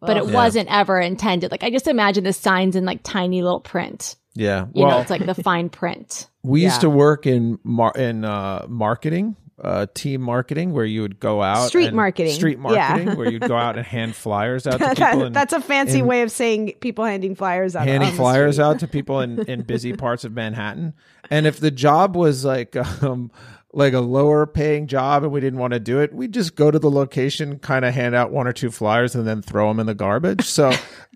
[0.00, 0.32] But it Yeah.
[0.34, 1.50] wasn't ever intended.
[1.50, 4.16] Like I just imagine the signs in like tiny little print.
[4.34, 4.66] Yeah.
[4.72, 6.28] You well, know, it's like the fine print.
[6.42, 11.20] we used to work in mar- in uh, marketing, uh, team marketing, where you would
[11.20, 12.32] go out Street and- marketing.
[12.32, 12.88] street Yeah.
[12.88, 15.24] marketing, where you'd go out and hand flyers out to That- people.
[15.26, 17.86] in- that's a fancy in- way of saying people handing flyers out.
[17.86, 20.94] handing flyers out to people in, in busy parts of Manhattan.
[21.30, 23.30] And if the job was like um
[23.72, 26.72] like a lower paying job and we didn't want to do it, we'd just go
[26.72, 29.78] to the location, kind of hand out one or two flyers and then throw them
[29.78, 30.44] in the garbage.
[30.44, 30.72] So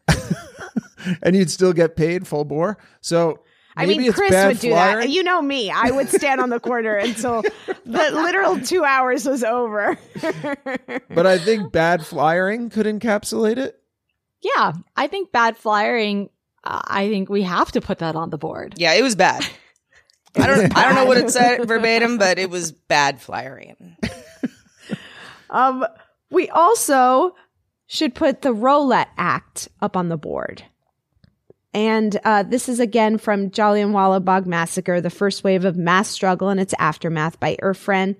[1.23, 2.79] and you'd still get paid full bore.
[3.01, 3.41] So
[3.77, 5.07] I maybe mean, Chris would do flyering.
[5.07, 5.11] that.
[5.11, 5.71] You know me.
[5.71, 9.99] I would stand on the corner until the literal two hours was over.
[11.11, 13.81] but I think bad flyering could encapsulate it.
[14.43, 14.75] Yeah.
[14.97, 16.31] I think bad flyering,
[16.63, 18.75] uh, I think we have to put that on the board.
[18.77, 19.45] Yeah, it was bad.
[20.37, 23.97] I don't I don't know what it said verbatim, but it was bad flyering.
[25.51, 25.87] um,
[26.31, 27.37] we also
[27.87, 30.65] should put the Rowlatt Act up on the board.
[31.75, 36.49] And uh, this is again from Jallianwala Bagh Massacre, the first wave of mass struggle
[36.49, 38.15] and its aftermath by Irfan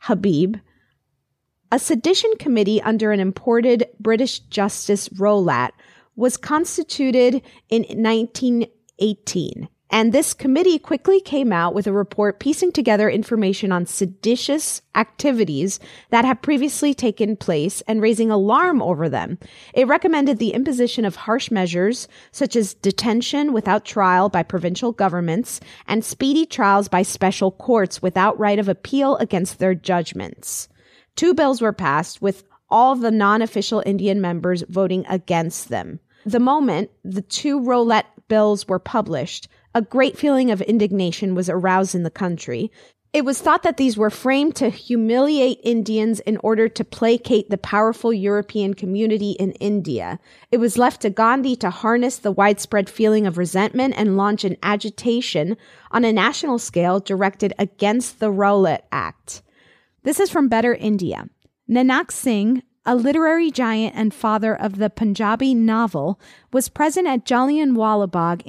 [0.00, 0.56] Habib.
[1.72, 5.72] A sedition committee under an imported British Justice Rowlatt
[6.16, 9.68] was constituted in 1918.
[9.90, 15.80] And this committee quickly came out with a report piecing together information on seditious activities
[16.10, 19.38] that had previously taken place and raising alarm over them.
[19.72, 25.58] It recommended the imposition of harsh measures such as detention without trial by provincial governments
[25.86, 30.68] and speedy trials by special courts without right of appeal against their judgments.
[31.16, 35.98] Two bills were passed with all the non-official Indian members voting against them.
[36.26, 39.48] The moment the two Rowlatt bills were published,
[39.78, 42.72] a great feeling of indignation was aroused in the country.
[43.12, 47.58] It was thought that these were framed to humiliate Indians in order to placate the
[47.58, 50.18] powerful European community in India.
[50.50, 54.56] It was left to Gandhi to harness the widespread feeling of resentment and launch an
[54.64, 55.56] agitation
[55.92, 59.42] on a national scale directed against the Rowlatt Act.
[60.02, 61.28] This is from Better India.
[61.70, 66.18] Nanak Singh, a literary giant and father of the Punjabi novel,
[66.54, 68.42] was present at Jallianwala Bagh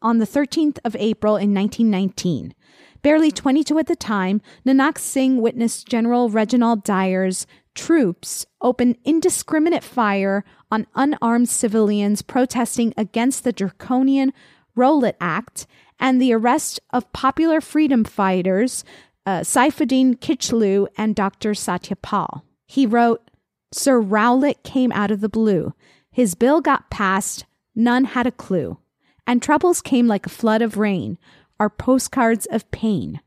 [0.00, 2.54] on the 13th of April in 1919.
[3.02, 10.46] Barely 22 at the time, Nanak Singh witnessed General Reginald Dyer's troops open indiscriminate fire
[10.70, 14.32] on unarmed civilians protesting against the draconian
[14.74, 15.66] Rowlatt Act
[16.00, 18.82] and the arrest of popular freedom fighters
[19.26, 21.50] uh, Saifuddin Kitchlew and Dr.
[21.50, 22.40] Satyapal.
[22.66, 23.30] He wrote,
[23.74, 25.74] Sir Rowlatt came out of the blue.
[26.12, 28.78] His bill got passed, none had a clue.
[29.26, 31.18] And troubles came like a flood of rain,
[31.58, 33.20] our postcards of pain.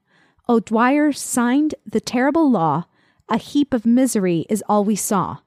[0.48, 2.86] O'Dwyer signed the terrible law,
[3.28, 5.40] a heap of misery is all we saw.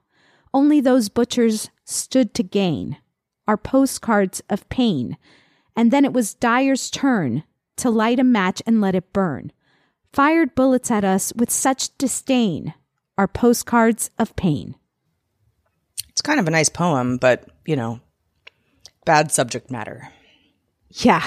[0.53, 2.97] Only those butchers stood to gain,
[3.47, 5.17] our postcards of pain.
[5.75, 7.43] And then it was Dyer's turn
[7.77, 9.51] to light a match and let it burn.
[10.13, 12.75] Fired bullets at us with such disdain,
[13.17, 14.75] our postcards of pain.
[16.21, 17.99] It's kind of a nice poem, but you know,
[19.05, 20.07] bad subject matter
[20.91, 21.23] Yeah.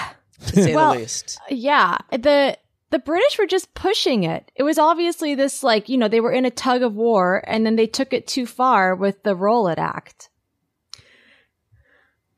[0.47, 1.41] to say Well, the least.
[1.51, 2.57] Yeah, the
[2.91, 4.53] the British were just pushing it.
[4.55, 7.67] It was obviously this like, you know, they were in a tug of war and
[7.67, 10.29] then they took it too far with the Rowlatt Act.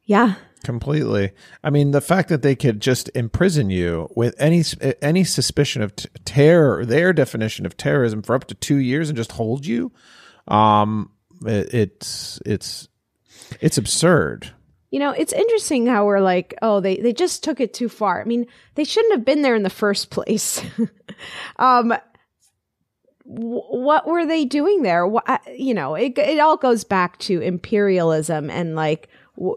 [0.04, 0.36] Yeah.
[0.64, 1.32] Completely.
[1.62, 4.64] I mean, the fact that they could just imprison you with any
[5.02, 9.16] any suspicion of t- terror, their definition of terrorism, for up to two years and
[9.18, 9.92] just hold you,
[10.48, 11.10] um,
[11.44, 12.88] it, it's it's
[13.60, 14.52] it's absurd.
[14.90, 18.20] You know, it's interesting how we're like, oh, they, they just took it too far.
[18.20, 20.64] I mean, they shouldn't have been there in the first place.
[21.58, 21.92] um,
[23.24, 25.10] what were they doing there?
[25.56, 29.08] You know, it, it all goes back to imperialism and like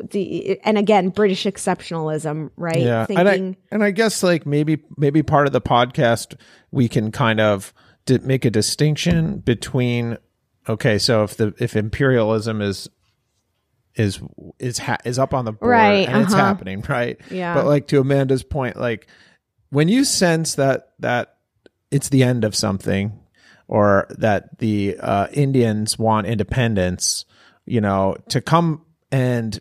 [0.09, 2.81] the, and again, British exceptionalism, right?
[2.81, 3.05] Yeah.
[3.05, 6.35] Thinking, and, I, and I guess like maybe, maybe part of the podcast,
[6.71, 7.73] we can kind of
[8.05, 10.17] di- make a distinction between,
[10.67, 12.89] okay, so if the, if imperialism is,
[13.95, 14.19] is
[14.59, 16.43] is ha- is up on the board Right, and it's uh-huh.
[16.45, 17.55] happening right Yeah.
[17.55, 19.07] but like to amanda's point like
[19.71, 21.37] when you sense that that
[21.91, 23.19] it's the end of something
[23.67, 27.25] or that the uh, indians want independence
[27.65, 29.59] you know to come and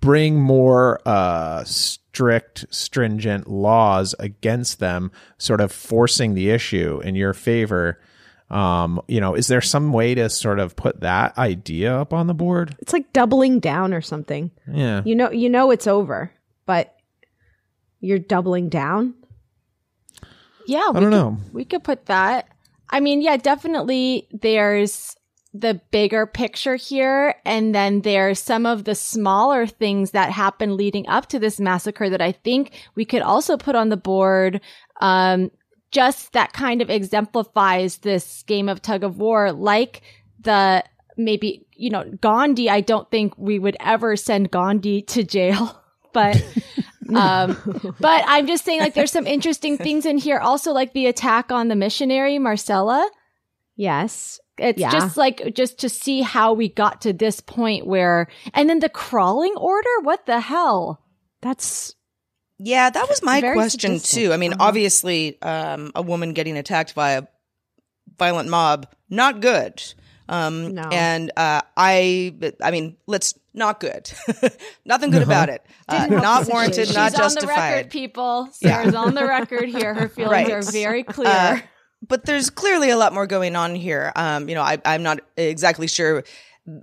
[0.00, 7.34] bring more uh, strict stringent laws against them sort of forcing the issue in your
[7.34, 8.00] favor
[8.50, 12.26] um you know is there some way to sort of put that idea up on
[12.26, 14.50] the board it's like doubling down or something.
[14.70, 16.30] yeah You know, you know, it's over,
[16.66, 16.94] but
[18.00, 19.14] you're doubling down.
[20.66, 21.38] Yeah, we don't could, know.
[21.52, 22.48] We could put that.
[22.90, 24.28] I mean, yeah, definitely.
[24.30, 25.16] There's
[25.52, 31.08] the bigger picture here, and then there's some of the smaller things that happened leading
[31.08, 34.60] up to this massacre that I think we could also put on the board.
[35.00, 35.50] Um,
[35.94, 40.02] just that kind of exemplifies this game of tug of war, like
[40.40, 40.84] the
[41.16, 42.68] maybe you know Gandhi.
[42.68, 45.80] I don't think we would ever send Gandhi to jail,
[46.12, 46.36] but
[47.14, 47.56] um,
[48.00, 50.38] but I'm just saying, like, there's some interesting things in here.
[50.38, 53.08] Also, like the attack on the missionary Marcella.
[53.76, 54.40] Yes.
[54.56, 54.90] It's Yeah.
[54.90, 58.88] just like just to see how we got to this point where, and then the
[58.88, 59.88] crawling order.
[60.02, 61.00] What the hell?
[61.42, 61.94] That's
[62.58, 64.24] Yeah, that was my Very question sadistic.
[64.24, 64.32] too.
[64.32, 64.64] I mean, Uh-huh.
[64.68, 67.22] obviously, um, a woman getting attacked by a
[68.18, 69.82] violent mob, not good.
[70.28, 70.82] Um, No.
[70.90, 74.10] and uh, I, I mean, let's not good.
[74.86, 75.62] Nothing good about it.
[75.86, 76.94] Uh, Didn't help not warranted, situation.
[76.94, 77.70] not She's on the justified.
[77.74, 78.48] record, people.
[78.62, 78.68] Yeah.
[78.80, 79.92] Sarah's on the record here.
[79.92, 80.50] Her feelings Right.
[80.50, 81.28] are very clear.
[81.28, 81.58] Uh,
[82.08, 84.10] but there's clearly a lot more going on here.
[84.16, 86.24] Um, you know, I, I'm not exactly sure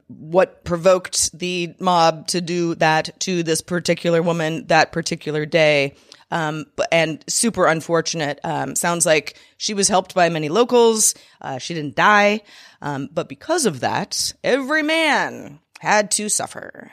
[0.08, 5.96] what provoked the mob to do that to this particular woman that particular day.
[6.30, 8.40] Um, but, and super unfortunate.
[8.44, 11.14] Um, sounds like she was helped by many locals.
[11.42, 12.42] Uh, she didn't die.
[12.82, 16.92] Um, but because of that, every man had to suffer.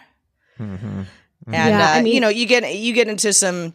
[0.59, 1.07] And,
[1.47, 3.74] Yeah, uh, I mean- you know, you get, you get into some,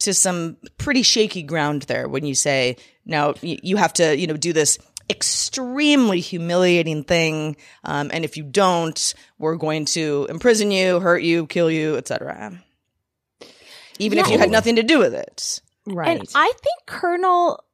[0.00, 4.36] to some pretty shaky ground there when you say now you have to you know
[4.36, 4.78] do this
[5.10, 11.46] extremely humiliating thing um, and if you don't we're going to imprison you hurt you
[11.46, 12.62] kill you etc
[13.98, 16.20] even if you had nothing to do with it right.
[16.20, 17.64] And I think Colonel,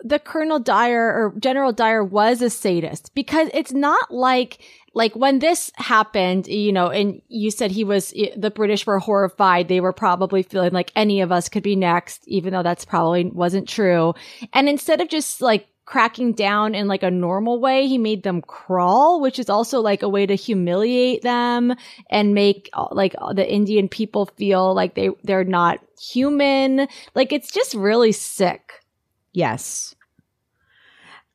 [0.00, 4.62] the Colonel Dyer or General Dyer was a sadist because it's not like,
[4.92, 9.68] like when this happened, you know, and you said he was, the British were horrified.
[9.68, 13.26] They were probably feeling like any of us could be next, even though that's probably
[13.26, 14.14] wasn't true.
[14.52, 18.40] And instead of just like cracking down in like a normal way, he made them
[18.42, 21.74] crawl, which is also like a way to humiliate them
[22.08, 26.86] and make uh, like the Indian people feel like they, they're not human.
[27.16, 28.84] Like it's just really sick.
[29.32, 29.96] yes.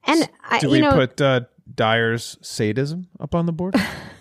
[0.07, 1.41] And I, Do you we know, put uh,
[1.73, 3.75] Dyer's sadism up on the board?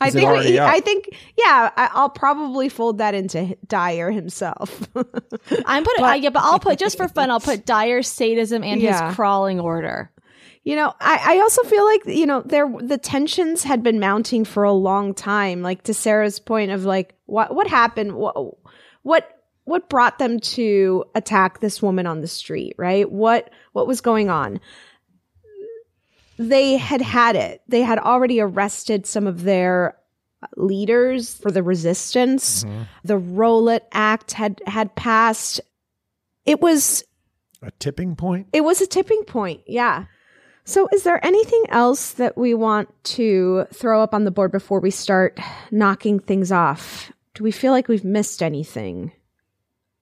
[0.00, 0.72] I Is it think, already he- up?
[0.72, 4.88] I think, yeah, I, I'll probably fold that into Dyer himself.
[4.96, 7.30] I'm putting, But- yeah, but I'll put just for fun.
[7.30, 9.08] I'll put Dyer sadism and Yeah.
[9.08, 10.10] his crawling order.
[10.62, 14.44] You know, I, I also feel like, you know, there the tensions had been mounting
[14.44, 15.62] for a long time.
[15.62, 18.12] Like to Sarah's point of like what what happened?
[18.14, 18.36] What
[19.02, 23.10] what what brought them to attack this woman on the street, right?
[23.10, 24.60] What what was going on?
[26.40, 27.60] They had had it.
[27.68, 29.96] They had already arrested some of their
[30.42, 32.64] uh, leaders for the resistance.
[32.64, 32.82] Mm-hmm.
[33.04, 35.60] The Rowlatt Act had had passed.
[36.46, 37.04] It was
[37.62, 38.46] A tipping point?
[38.54, 39.60] it was a tipping point.
[39.66, 40.06] Yeah.
[40.64, 44.80] So, is there anything else that we want to throw up on the board before
[44.80, 45.38] we start
[45.70, 47.12] knocking things off?
[47.34, 49.12] Do we feel like we've missed anything?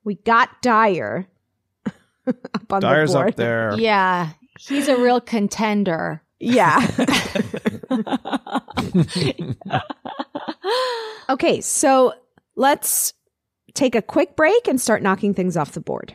[0.05, 1.27] We got Dyer
[2.27, 3.29] up on Dyer's the board.
[3.31, 3.75] up there.
[3.77, 6.23] Yeah, he's a real contender.
[6.41, 6.87] Yeah.
[11.29, 12.15] okay, so
[12.57, 13.13] let's
[13.75, 16.15] take a quick break and start knocking things off the board.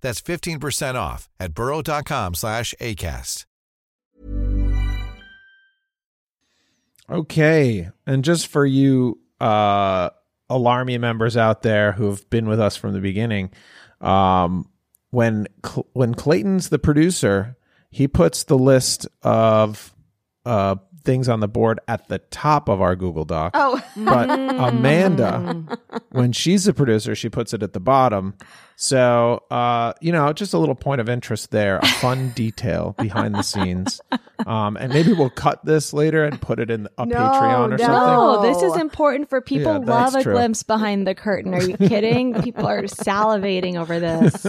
[0.00, 3.44] That's 15% off at burrow.com slash ACAST.
[7.10, 7.88] Okay.
[8.06, 10.10] And just for you uh
[10.50, 13.50] Alarmy members out there who have been with us from the beginning,
[14.00, 14.68] um
[15.10, 17.56] when Cl- when Clayton's the producer,
[17.90, 19.94] he puts the list of
[20.44, 20.76] uh
[21.08, 23.52] things on the board at the top of our Google Doc.
[23.54, 23.82] Oh.
[23.96, 25.64] But Amanda,
[26.10, 28.34] when she's the producer, she puts it at the bottom.
[28.76, 33.34] So, uh, you know, just a little point of interest there, a fun detail behind
[33.34, 34.02] the scenes.
[34.46, 37.86] Um, and maybe we'll cut this later and put it in a Patreon or something.
[37.88, 39.72] No, this is important for people.
[39.72, 40.34] Yeah, love a true.
[40.34, 41.54] glimpse behind the curtain.
[41.54, 42.34] Are you kidding?
[42.42, 44.46] people are salivating over this.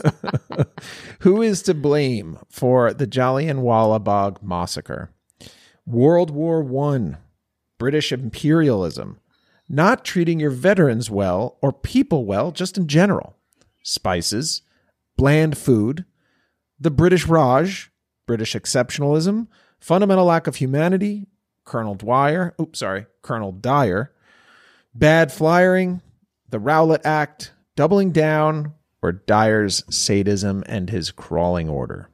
[1.22, 5.10] Who is to blame for the Jallianwala Bagh massacre?
[5.90, 7.18] World War One,
[7.80, 9.20] British imperialism,
[9.68, 13.36] not treating your veterans well or people well, just in general,
[13.82, 14.62] spices,
[15.18, 16.06] bland food,
[16.80, 17.92] the British Raj,
[18.28, 19.48] British exceptionalism,
[19.80, 21.26] fundamental lack of humanity,
[21.66, 24.14] Colonel Dwyer, oops, sorry, Colonel Dyer,
[24.94, 26.04] bad flyering,
[26.50, 32.12] the Rowlatt Act, doubling down, or Dyer's sadism and his crawling order.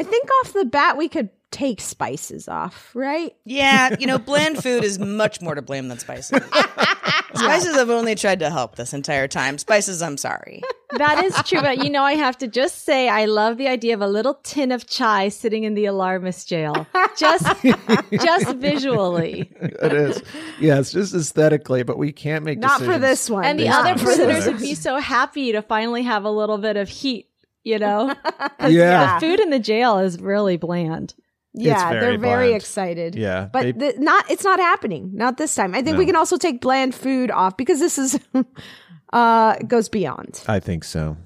[0.00, 3.36] I think off the bat we could take spices off, right?
[3.44, 6.42] Yeah, you know, bland food is much more to blame than spices.
[7.34, 9.58] spices have only tried to help this entire time.
[9.58, 10.62] Spices, I'm sorry.
[10.96, 13.94] That is true, but you know, I have to just say, I love the idea
[13.94, 16.86] of a little tin of chai sitting in the alarmist jail,
[17.16, 17.46] just,
[18.12, 19.52] just visually.
[19.60, 20.22] it is.
[20.60, 23.44] Yes, just aesthetically, but we can't make Not for this one.
[23.44, 26.88] And the other prisoners would be so happy to finally have a little bit of
[26.88, 27.28] heat,
[27.64, 28.14] you know?
[28.60, 29.18] Yeah.
[29.18, 31.14] The food in the jail is really bland.
[31.54, 32.56] Yeah, very they're very bland.
[32.62, 33.14] excited.
[33.14, 35.10] Yeah, but they- the, not it's not happening.
[35.14, 35.74] Not this time.
[35.74, 38.18] I think we can also take bland food off because this is
[39.12, 40.42] uh goes beyond.
[40.48, 41.16] I think so.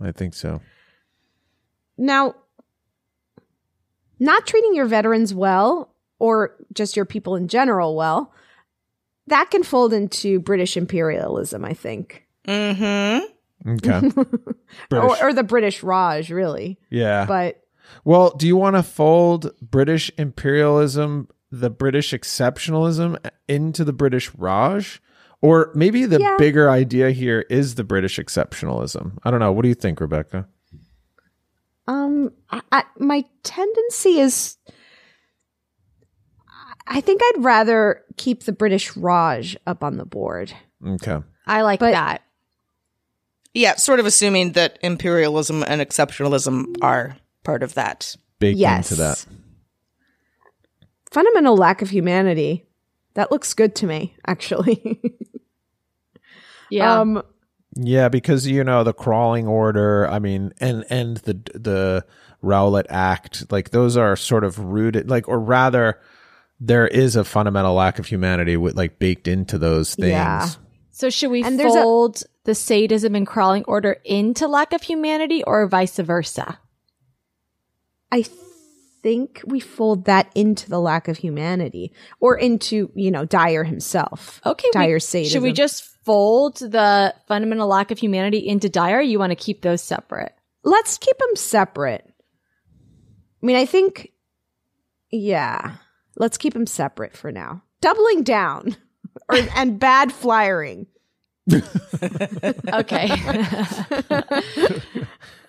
[0.00, 0.60] I think so.
[1.98, 2.34] Now,
[4.18, 8.32] not treating your veterans well or just your people in general well,
[9.26, 12.26] that can fold into British imperialism, I think.
[12.48, 13.70] Mm-hmm.
[13.70, 14.10] Okay.
[14.90, 16.78] Or, or the British Raj, really.
[16.90, 17.26] yeah.
[17.26, 17.63] But
[18.04, 23.16] well, do you want to fold British imperialism, the British exceptionalism
[23.48, 25.00] into the British Raj?
[25.42, 26.36] Or maybe the Yeah.
[26.38, 29.18] bigger idea here is the British exceptionalism.
[29.24, 29.52] I don't know.
[29.52, 30.48] What do you think, Rebecca?
[31.86, 34.56] Um, I, I, my tendency is,
[36.86, 40.52] I think I'd rather keep the British Raj up on the board.
[40.86, 41.18] Okay.
[41.46, 42.22] I like But- that.
[43.56, 48.16] Yeah, sort of assuming that imperialism and exceptionalism are part of that.
[48.40, 48.90] Baked yes.
[48.90, 49.24] into that.
[51.10, 52.66] Fundamental lack of humanity.
[53.14, 55.00] That looks good to me, actually.
[56.70, 57.00] Yeah.
[57.00, 57.22] Um,
[57.76, 60.08] Yeah, because you know the crawling order.
[60.08, 62.06] I mean, and and the the
[62.42, 66.00] Rowlatt Act, like those are sort of rooted, like, or rather,
[66.60, 70.08] there is a fundamental lack of humanity with like baked into those things.
[70.08, 70.48] Yeah.
[70.90, 74.82] so should we and there's a- fold the sadism and crawling order into lack of
[74.82, 76.58] humanity or vice versa?
[78.14, 78.24] I
[79.02, 84.40] think we fold that into the lack of humanity or into, you know, Dyer himself.
[84.46, 84.68] Okay.
[84.72, 89.00] Dyer should we just fold the fundamental lack of humanity into Dyer?
[89.00, 90.32] You want to keep those separate?
[90.64, 92.04] let's keep them separate.
[93.42, 94.12] I mean, I think,
[95.10, 95.76] yeah,
[96.16, 97.62] let's keep them separate for now.
[97.80, 98.76] Doubling down
[99.28, 100.86] or, and bad flyering.
[102.72, 103.08] Okay.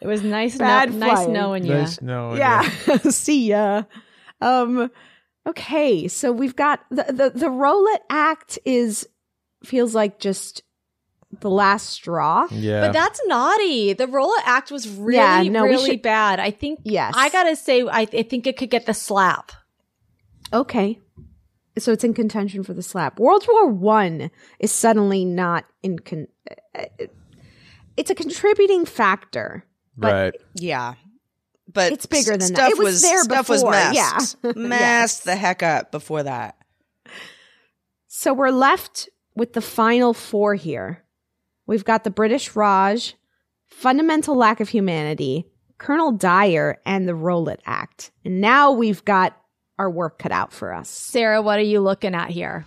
[0.01, 1.73] it was nice, Bad no- nice knowing you.
[1.73, 2.69] Nice knowing yeah.
[2.87, 2.99] you.
[3.11, 3.83] See ya.
[4.41, 4.91] Um,
[5.47, 6.07] okay.
[6.07, 9.07] So we've got the, the, the Rowlatt Act is,
[9.63, 10.63] feels like just
[11.39, 12.47] the last straw.
[12.51, 12.81] Yeah.
[12.87, 13.93] But that's naughty.
[13.93, 16.39] The Rowlatt Act was really, Yeah, no, really should- bad.
[16.39, 16.81] I think.
[16.83, 17.13] Yes.
[17.15, 19.51] I gotta say, I, I think it could get the slap.
[20.53, 20.99] Okay.
[21.77, 23.19] So it's in contention for the slap.
[23.19, 26.27] World War One is suddenly not in con-
[26.73, 26.85] uh,
[27.97, 29.65] it's a contributing factor.
[29.97, 30.33] But right.
[30.55, 30.93] Yeah.
[31.71, 32.47] But It's bigger than that.
[32.47, 34.11] stuff It was there stuff before, was yeah.
[34.13, 34.37] messed.
[34.55, 35.19] Yes.
[35.21, 36.57] the heck up before that.
[38.07, 41.03] So we're left with the final four here.
[41.67, 43.15] We've got the British Raj,
[43.67, 45.47] fundamental lack of humanity,
[45.77, 48.11] Colonel Dyer, and the Rowlatt Act.
[48.23, 49.37] And now we've got
[49.77, 50.89] our work cut out for us.
[50.89, 52.65] Sarah, what are you looking at here?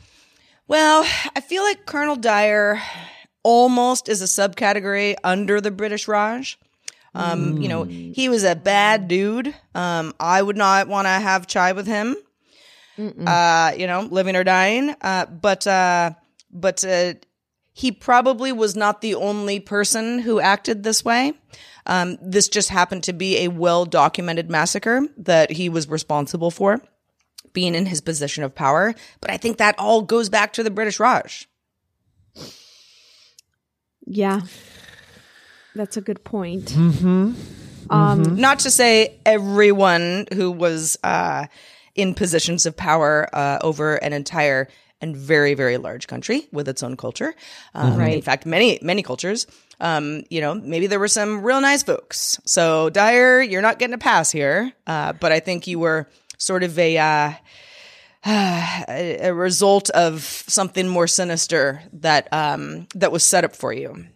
[0.67, 2.81] Well, I feel like Colonel Dyer
[3.43, 6.59] almost is a subcategory under the British Raj.
[7.15, 9.55] Um, You know, he was a bad dude.
[9.75, 12.17] Um, I would not want to have chai with him.
[12.99, 14.95] Uh, you know, living or dying.
[15.01, 16.11] Uh, but uh,
[16.51, 17.15] but uh,
[17.73, 21.33] he probably was not the only person who acted this way.
[21.87, 26.83] Um, this just happened to be a well documented massacre that he was responsible for,
[27.53, 28.95] being in his position of power.
[29.21, 31.49] But I think that all goes back to the British Raj.
[34.07, 34.43] Yeah.
[35.75, 36.67] That's a good point.
[36.67, 37.35] Mm-hmm.
[37.91, 41.47] Um, Not to say everyone who was uh,
[41.95, 44.69] in positions of power uh, over an entire
[45.01, 47.35] and very, very large country with its own culture.
[47.75, 49.47] Um, In fact, many, many cultures.
[49.81, 52.41] Um, you know, maybe there were some real nice folks.
[52.45, 54.73] So, Dyer, you're not getting a pass here.
[54.87, 56.09] Uh, but I think you were
[56.39, 56.99] sort of a.
[56.99, 57.33] Uh,
[58.27, 64.07] a a result of something more sinister that um, that was set up for you.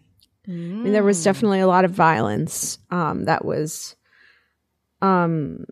[0.48, 3.94] I mean, there was definitely a lot of violence um, that was
[5.00, 5.66] um,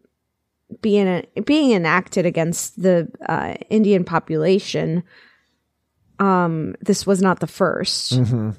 [0.80, 5.02] being being enacted against the uh, Indian population.
[6.20, 8.56] Um, this was not the 1st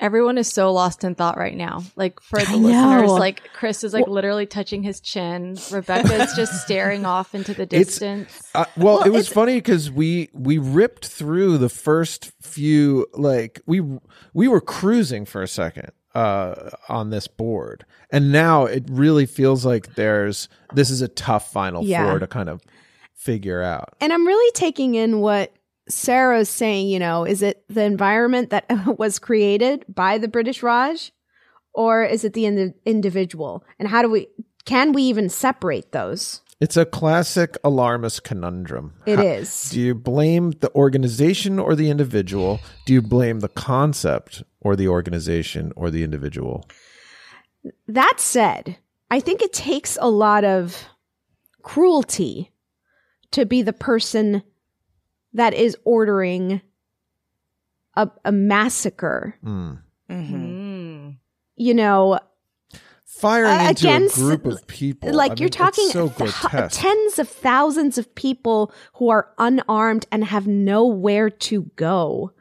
[0.00, 1.82] Everyone is so lost in thought right now.
[1.96, 5.56] Like for the I listeners, like Chris is like literally touching his chin.
[5.70, 8.42] Rebecca is just staring off into the distance.
[8.54, 13.82] Uh, well, it was funny because we we ripped through the first few like we
[14.32, 19.66] we were cruising for a second uh on this board and now it really feels
[19.66, 22.08] like there's this is a tough final Yeah.
[22.08, 22.62] four to kind of
[23.14, 25.52] figure out And I'm really taking in what
[25.88, 28.64] Sarah's saying, you know, is it the environment that
[28.98, 31.12] was created by the British Raj
[31.72, 33.64] or is it the indi- individual?
[33.78, 34.28] And how do we,
[34.64, 36.40] can we even separate those?
[36.60, 39.70] it's a classic alarmist conundrum It How- is.
[39.70, 44.86] do you blame the organization or the individual do you blame the concept or the
[44.86, 46.64] organization or the individual
[47.88, 48.78] That said,
[49.10, 50.84] I think it takes a lot of
[51.62, 52.52] cruelty
[53.32, 54.42] to be the person
[55.34, 56.60] that is ordering
[57.96, 59.36] a, a massacre.
[59.44, 59.78] Mm.
[60.10, 61.16] Mm.
[61.56, 62.18] You know,
[63.04, 66.32] firing Uh, into against- a group of people like I you're mean, talking so th-
[66.72, 72.32] tens of thousands of people who are unarmed and have nowhere to go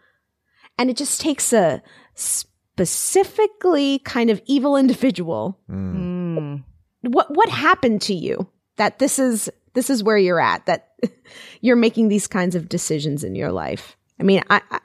[0.80, 1.84] and it just takes a
[2.16, 6.64] specifically kind of evil individual Mm.
[7.04, 10.92] what what happened to you that this is this is where you're at that
[11.62, 14.80] you're making these kinds of decisions in your life i mean i i,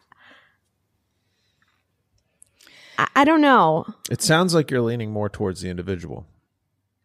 [2.98, 3.86] I, I don't know.
[4.10, 6.26] It sounds like you're leaning more towards the individual.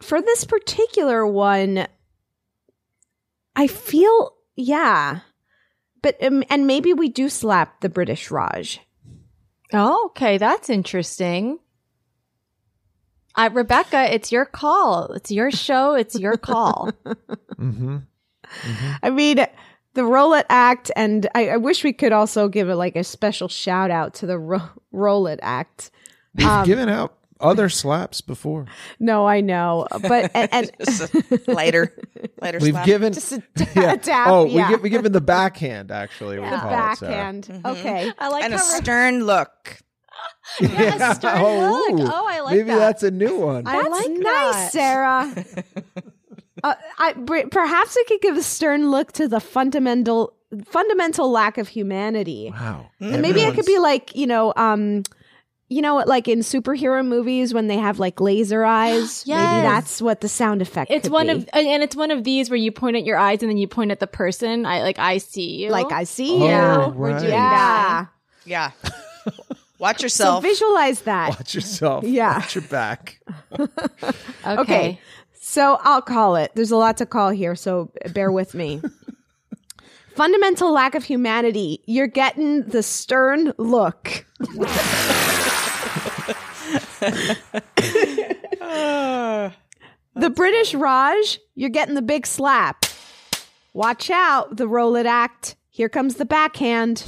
[0.02, 1.88] For this particular one,
[3.56, 5.20] I feel yeah,
[6.02, 8.82] but um, and maybe we do slap the British Raj.
[9.72, 11.60] Oh, okay, that's interesting.
[13.36, 15.12] Uh, Rebecca, it's your call.
[15.14, 15.94] It's your show.
[15.96, 16.92] It's your call.
[17.60, 17.98] Mm-hmm.
[19.02, 19.38] I mean,
[19.94, 23.48] the Rowlatt Act, and I, I wish we could also give it like a special
[23.48, 25.90] shout out to the Ro- Rowlatt Act.
[26.36, 28.66] We've Um, given out other slaps before.
[29.00, 30.72] No, I know, but and, and
[31.48, 31.94] lighter,
[32.42, 32.60] lighter.
[32.60, 32.86] We've slap.
[32.86, 33.94] given just a, t- yeah.
[33.94, 34.28] a tap.
[34.28, 34.68] oh, yeah.
[34.68, 36.40] we give, we given the backhand actually.
[36.40, 37.12] we'll the call it, Sarah.
[37.12, 37.62] backhand.
[37.66, 39.80] Okay, I like and a how stern look.
[40.60, 42.00] Yeah, a stern Oh, look.
[42.02, 42.12] ooh.
[42.12, 42.78] Oh, I like Maybe that.
[42.80, 43.64] that's a new one.
[43.64, 44.70] That's like nice, that.
[44.72, 45.46] Sarah.
[46.64, 50.34] uh, I br- perhaps we could give a stern look to the fundamental
[50.66, 52.52] fundamental lack of humanity.
[52.52, 52.88] wow.
[53.00, 55.02] And maybe it could be like you know, um,
[55.70, 59.26] you know, like in superhero movies when they have like laser eyes.
[59.26, 60.92] Maybe that's what the sound effect.
[60.92, 61.34] It's could one be.
[61.34, 63.68] of and it's one of these where you point at your eyes and then you
[63.68, 64.68] point at the person.
[64.68, 65.70] I like I see you.
[65.72, 66.52] like I see Oh, you.
[66.54, 66.96] right.
[66.96, 68.06] We're doing Yeah.
[68.46, 68.72] Yeah.
[69.80, 70.44] Watch So yourself.
[70.44, 71.30] visualize that.
[71.30, 72.04] Watch yourself.
[72.04, 72.36] Yeah.
[72.40, 73.20] Watch your back.
[73.60, 73.70] okay.
[74.46, 75.00] Okay.
[75.34, 76.52] So I'll call it.
[76.56, 78.82] There's a lot to call here, so bear with me.
[80.16, 81.82] Fundamental lack of humanity.
[81.86, 84.26] You're getting the stern look.
[90.16, 92.86] the British Raj, you're getting the big slap.
[93.74, 95.56] Watch out, the Rowlatt Act.
[95.70, 97.04] Here comes the backhand.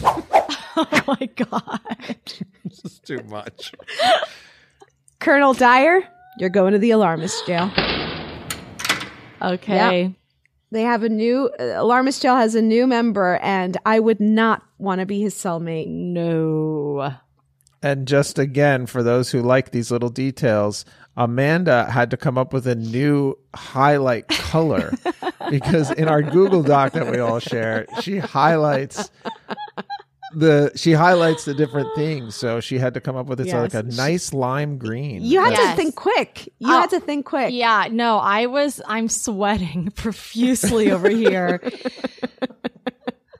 [0.78, 1.80] Oh my god.
[2.66, 3.72] This is too much.
[5.20, 6.02] Colonel Dyer,
[6.38, 7.72] you're going to the alarmist jail.
[9.42, 10.14] Okay.
[10.72, 14.64] They have a new uh, alarmist jail has a new member, and I would not
[14.78, 15.88] want to be his cellmate.
[15.88, 17.14] No.
[17.82, 20.84] And just again, for those who like these little details,
[21.16, 24.92] Amanda had to come up with a new highlight color
[25.50, 29.12] because in our Google Doc that we all share, she highlights
[30.34, 32.36] the she highlights the different things.
[32.36, 35.22] So she had to come up with it's like a nice lime green.
[35.24, 36.48] You had to think quick.
[36.60, 37.54] You Oh, had to think quick.
[37.54, 41.62] Yeah, no, I was I'm sweating profusely over here.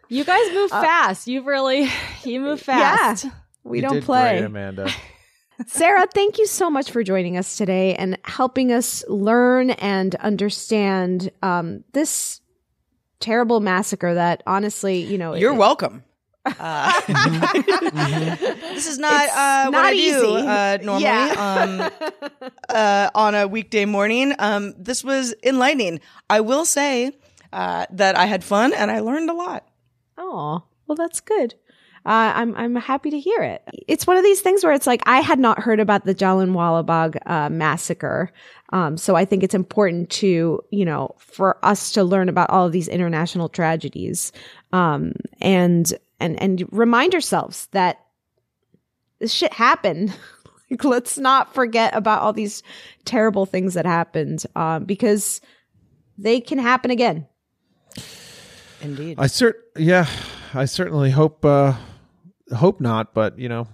[0.08, 1.28] You guys move fast.
[1.28, 1.90] You really
[2.24, 3.26] you move fast.
[3.26, 3.32] Yeah.
[3.64, 4.38] We You don't did play.
[4.38, 4.90] great, Amanda.
[5.68, 11.32] Sarah, thank you so much for joining us today and helping us learn and understand
[11.42, 12.42] um, this
[13.22, 16.04] terrible massacre that honestly, you know, You're it- welcome.
[16.46, 17.02] Uh,
[18.74, 20.48] this is not uh, what not I do easy.
[20.48, 21.90] uh, normally Yeah.
[21.92, 24.34] um, uh, on a weekday morning.
[24.40, 26.00] Um, this was enlightening.
[26.30, 27.12] I will say
[27.52, 29.68] uh, that I had fun and I learned a lot.
[30.18, 31.56] Oh, well, that's good.
[32.06, 33.64] Uh, I'm I'm happy to hear it.
[33.88, 36.86] It's one of these things where it's like I had not heard about the Jallianwala
[36.86, 38.32] Bagh uh, massacre,
[38.72, 42.68] um, so I think it's important to you know for us to learn about all
[42.68, 44.32] of these international tragedies,
[44.72, 48.00] um, and and and remind ourselves that
[49.20, 50.14] this shit happened.
[50.72, 52.64] like, let's not forget about all these
[53.06, 55.42] terrible things that happened, um, because
[56.18, 57.28] they can happen again.
[58.82, 59.18] Indeed.
[59.20, 60.08] I cert yeah,
[60.54, 61.74] I certainly hope uh
[62.56, 63.68] hope not, but you know.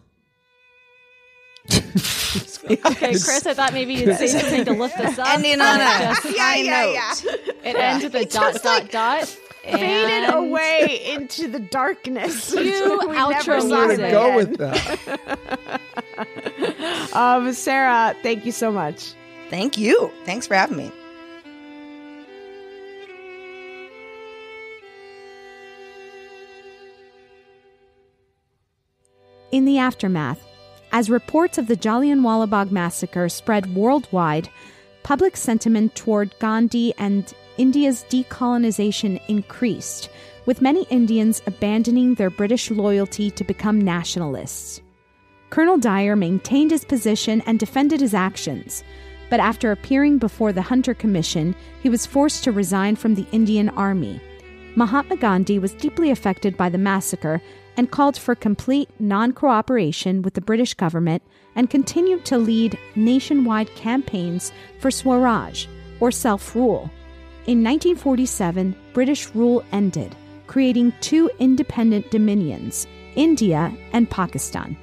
[2.66, 2.82] Okay,
[3.12, 5.34] Chris, I thought maybe you'd say something to lift us up.
[5.34, 7.26] Ending on a Just- high note.
[7.64, 9.38] It ends with a dot dot dot.
[9.64, 12.52] Faded away into the darkness.
[12.52, 12.62] Cue
[13.08, 14.06] We outro never saw music.
[14.06, 15.82] him Go with that.
[17.14, 19.14] Um, Sarah, thank you so much.
[19.50, 20.10] Thank you.
[20.24, 20.92] Thanks for having me.
[29.52, 30.42] In the aftermath,
[30.92, 34.50] as reports of the Jallianwala Bagh massacre spread worldwide,
[35.04, 40.10] public sentiment toward Gandhi and India's decolonization increased,
[40.46, 44.82] with many Indians abandoning their British loyalty to become nationalists.
[45.50, 48.84] Colonel Dyer maintained his position and defended his actions,
[49.30, 53.70] but after appearing before the Hunter Commission, he was forced to resign from the Indian
[53.70, 54.22] Army.
[54.76, 57.42] Mahatma Gandhi was deeply affected by the massacre
[57.78, 61.24] and called for complete non cooperation with the British government
[61.56, 65.66] and continued to lead nationwide campaigns for Swaraj,
[66.00, 66.90] or self rule.
[67.48, 70.16] In 1947, British rule ended,
[70.46, 72.86] creating two independent dominions,
[73.16, 74.78] India and Pakistan.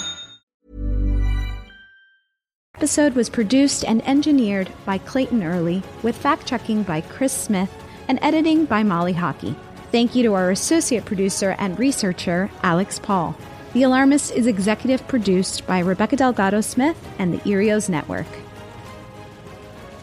[2.81, 7.71] Episode was produced and engineered by Clayton Early, with fact checking by Chris Smith
[8.07, 9.55] and editing by Molly Hockey.
[9.91, 13.37] Thank you to our associate producer and researcher, Alex Paul.
[13.73, 18.25] The Alarmist is executive produced by Rebecca Delgado Smith and the Earios Network.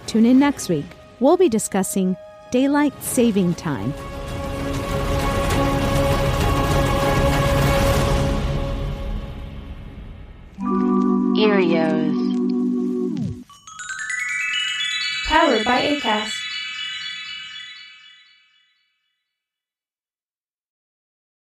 [0.07, 0.87] Tune in next week.
[1.19, 2.17] We'll be discussing
[2.53, 3.93] daylight saving time.
[11.35, 12.28] Earios.
[15.29, 16.38] Powered by ACAST.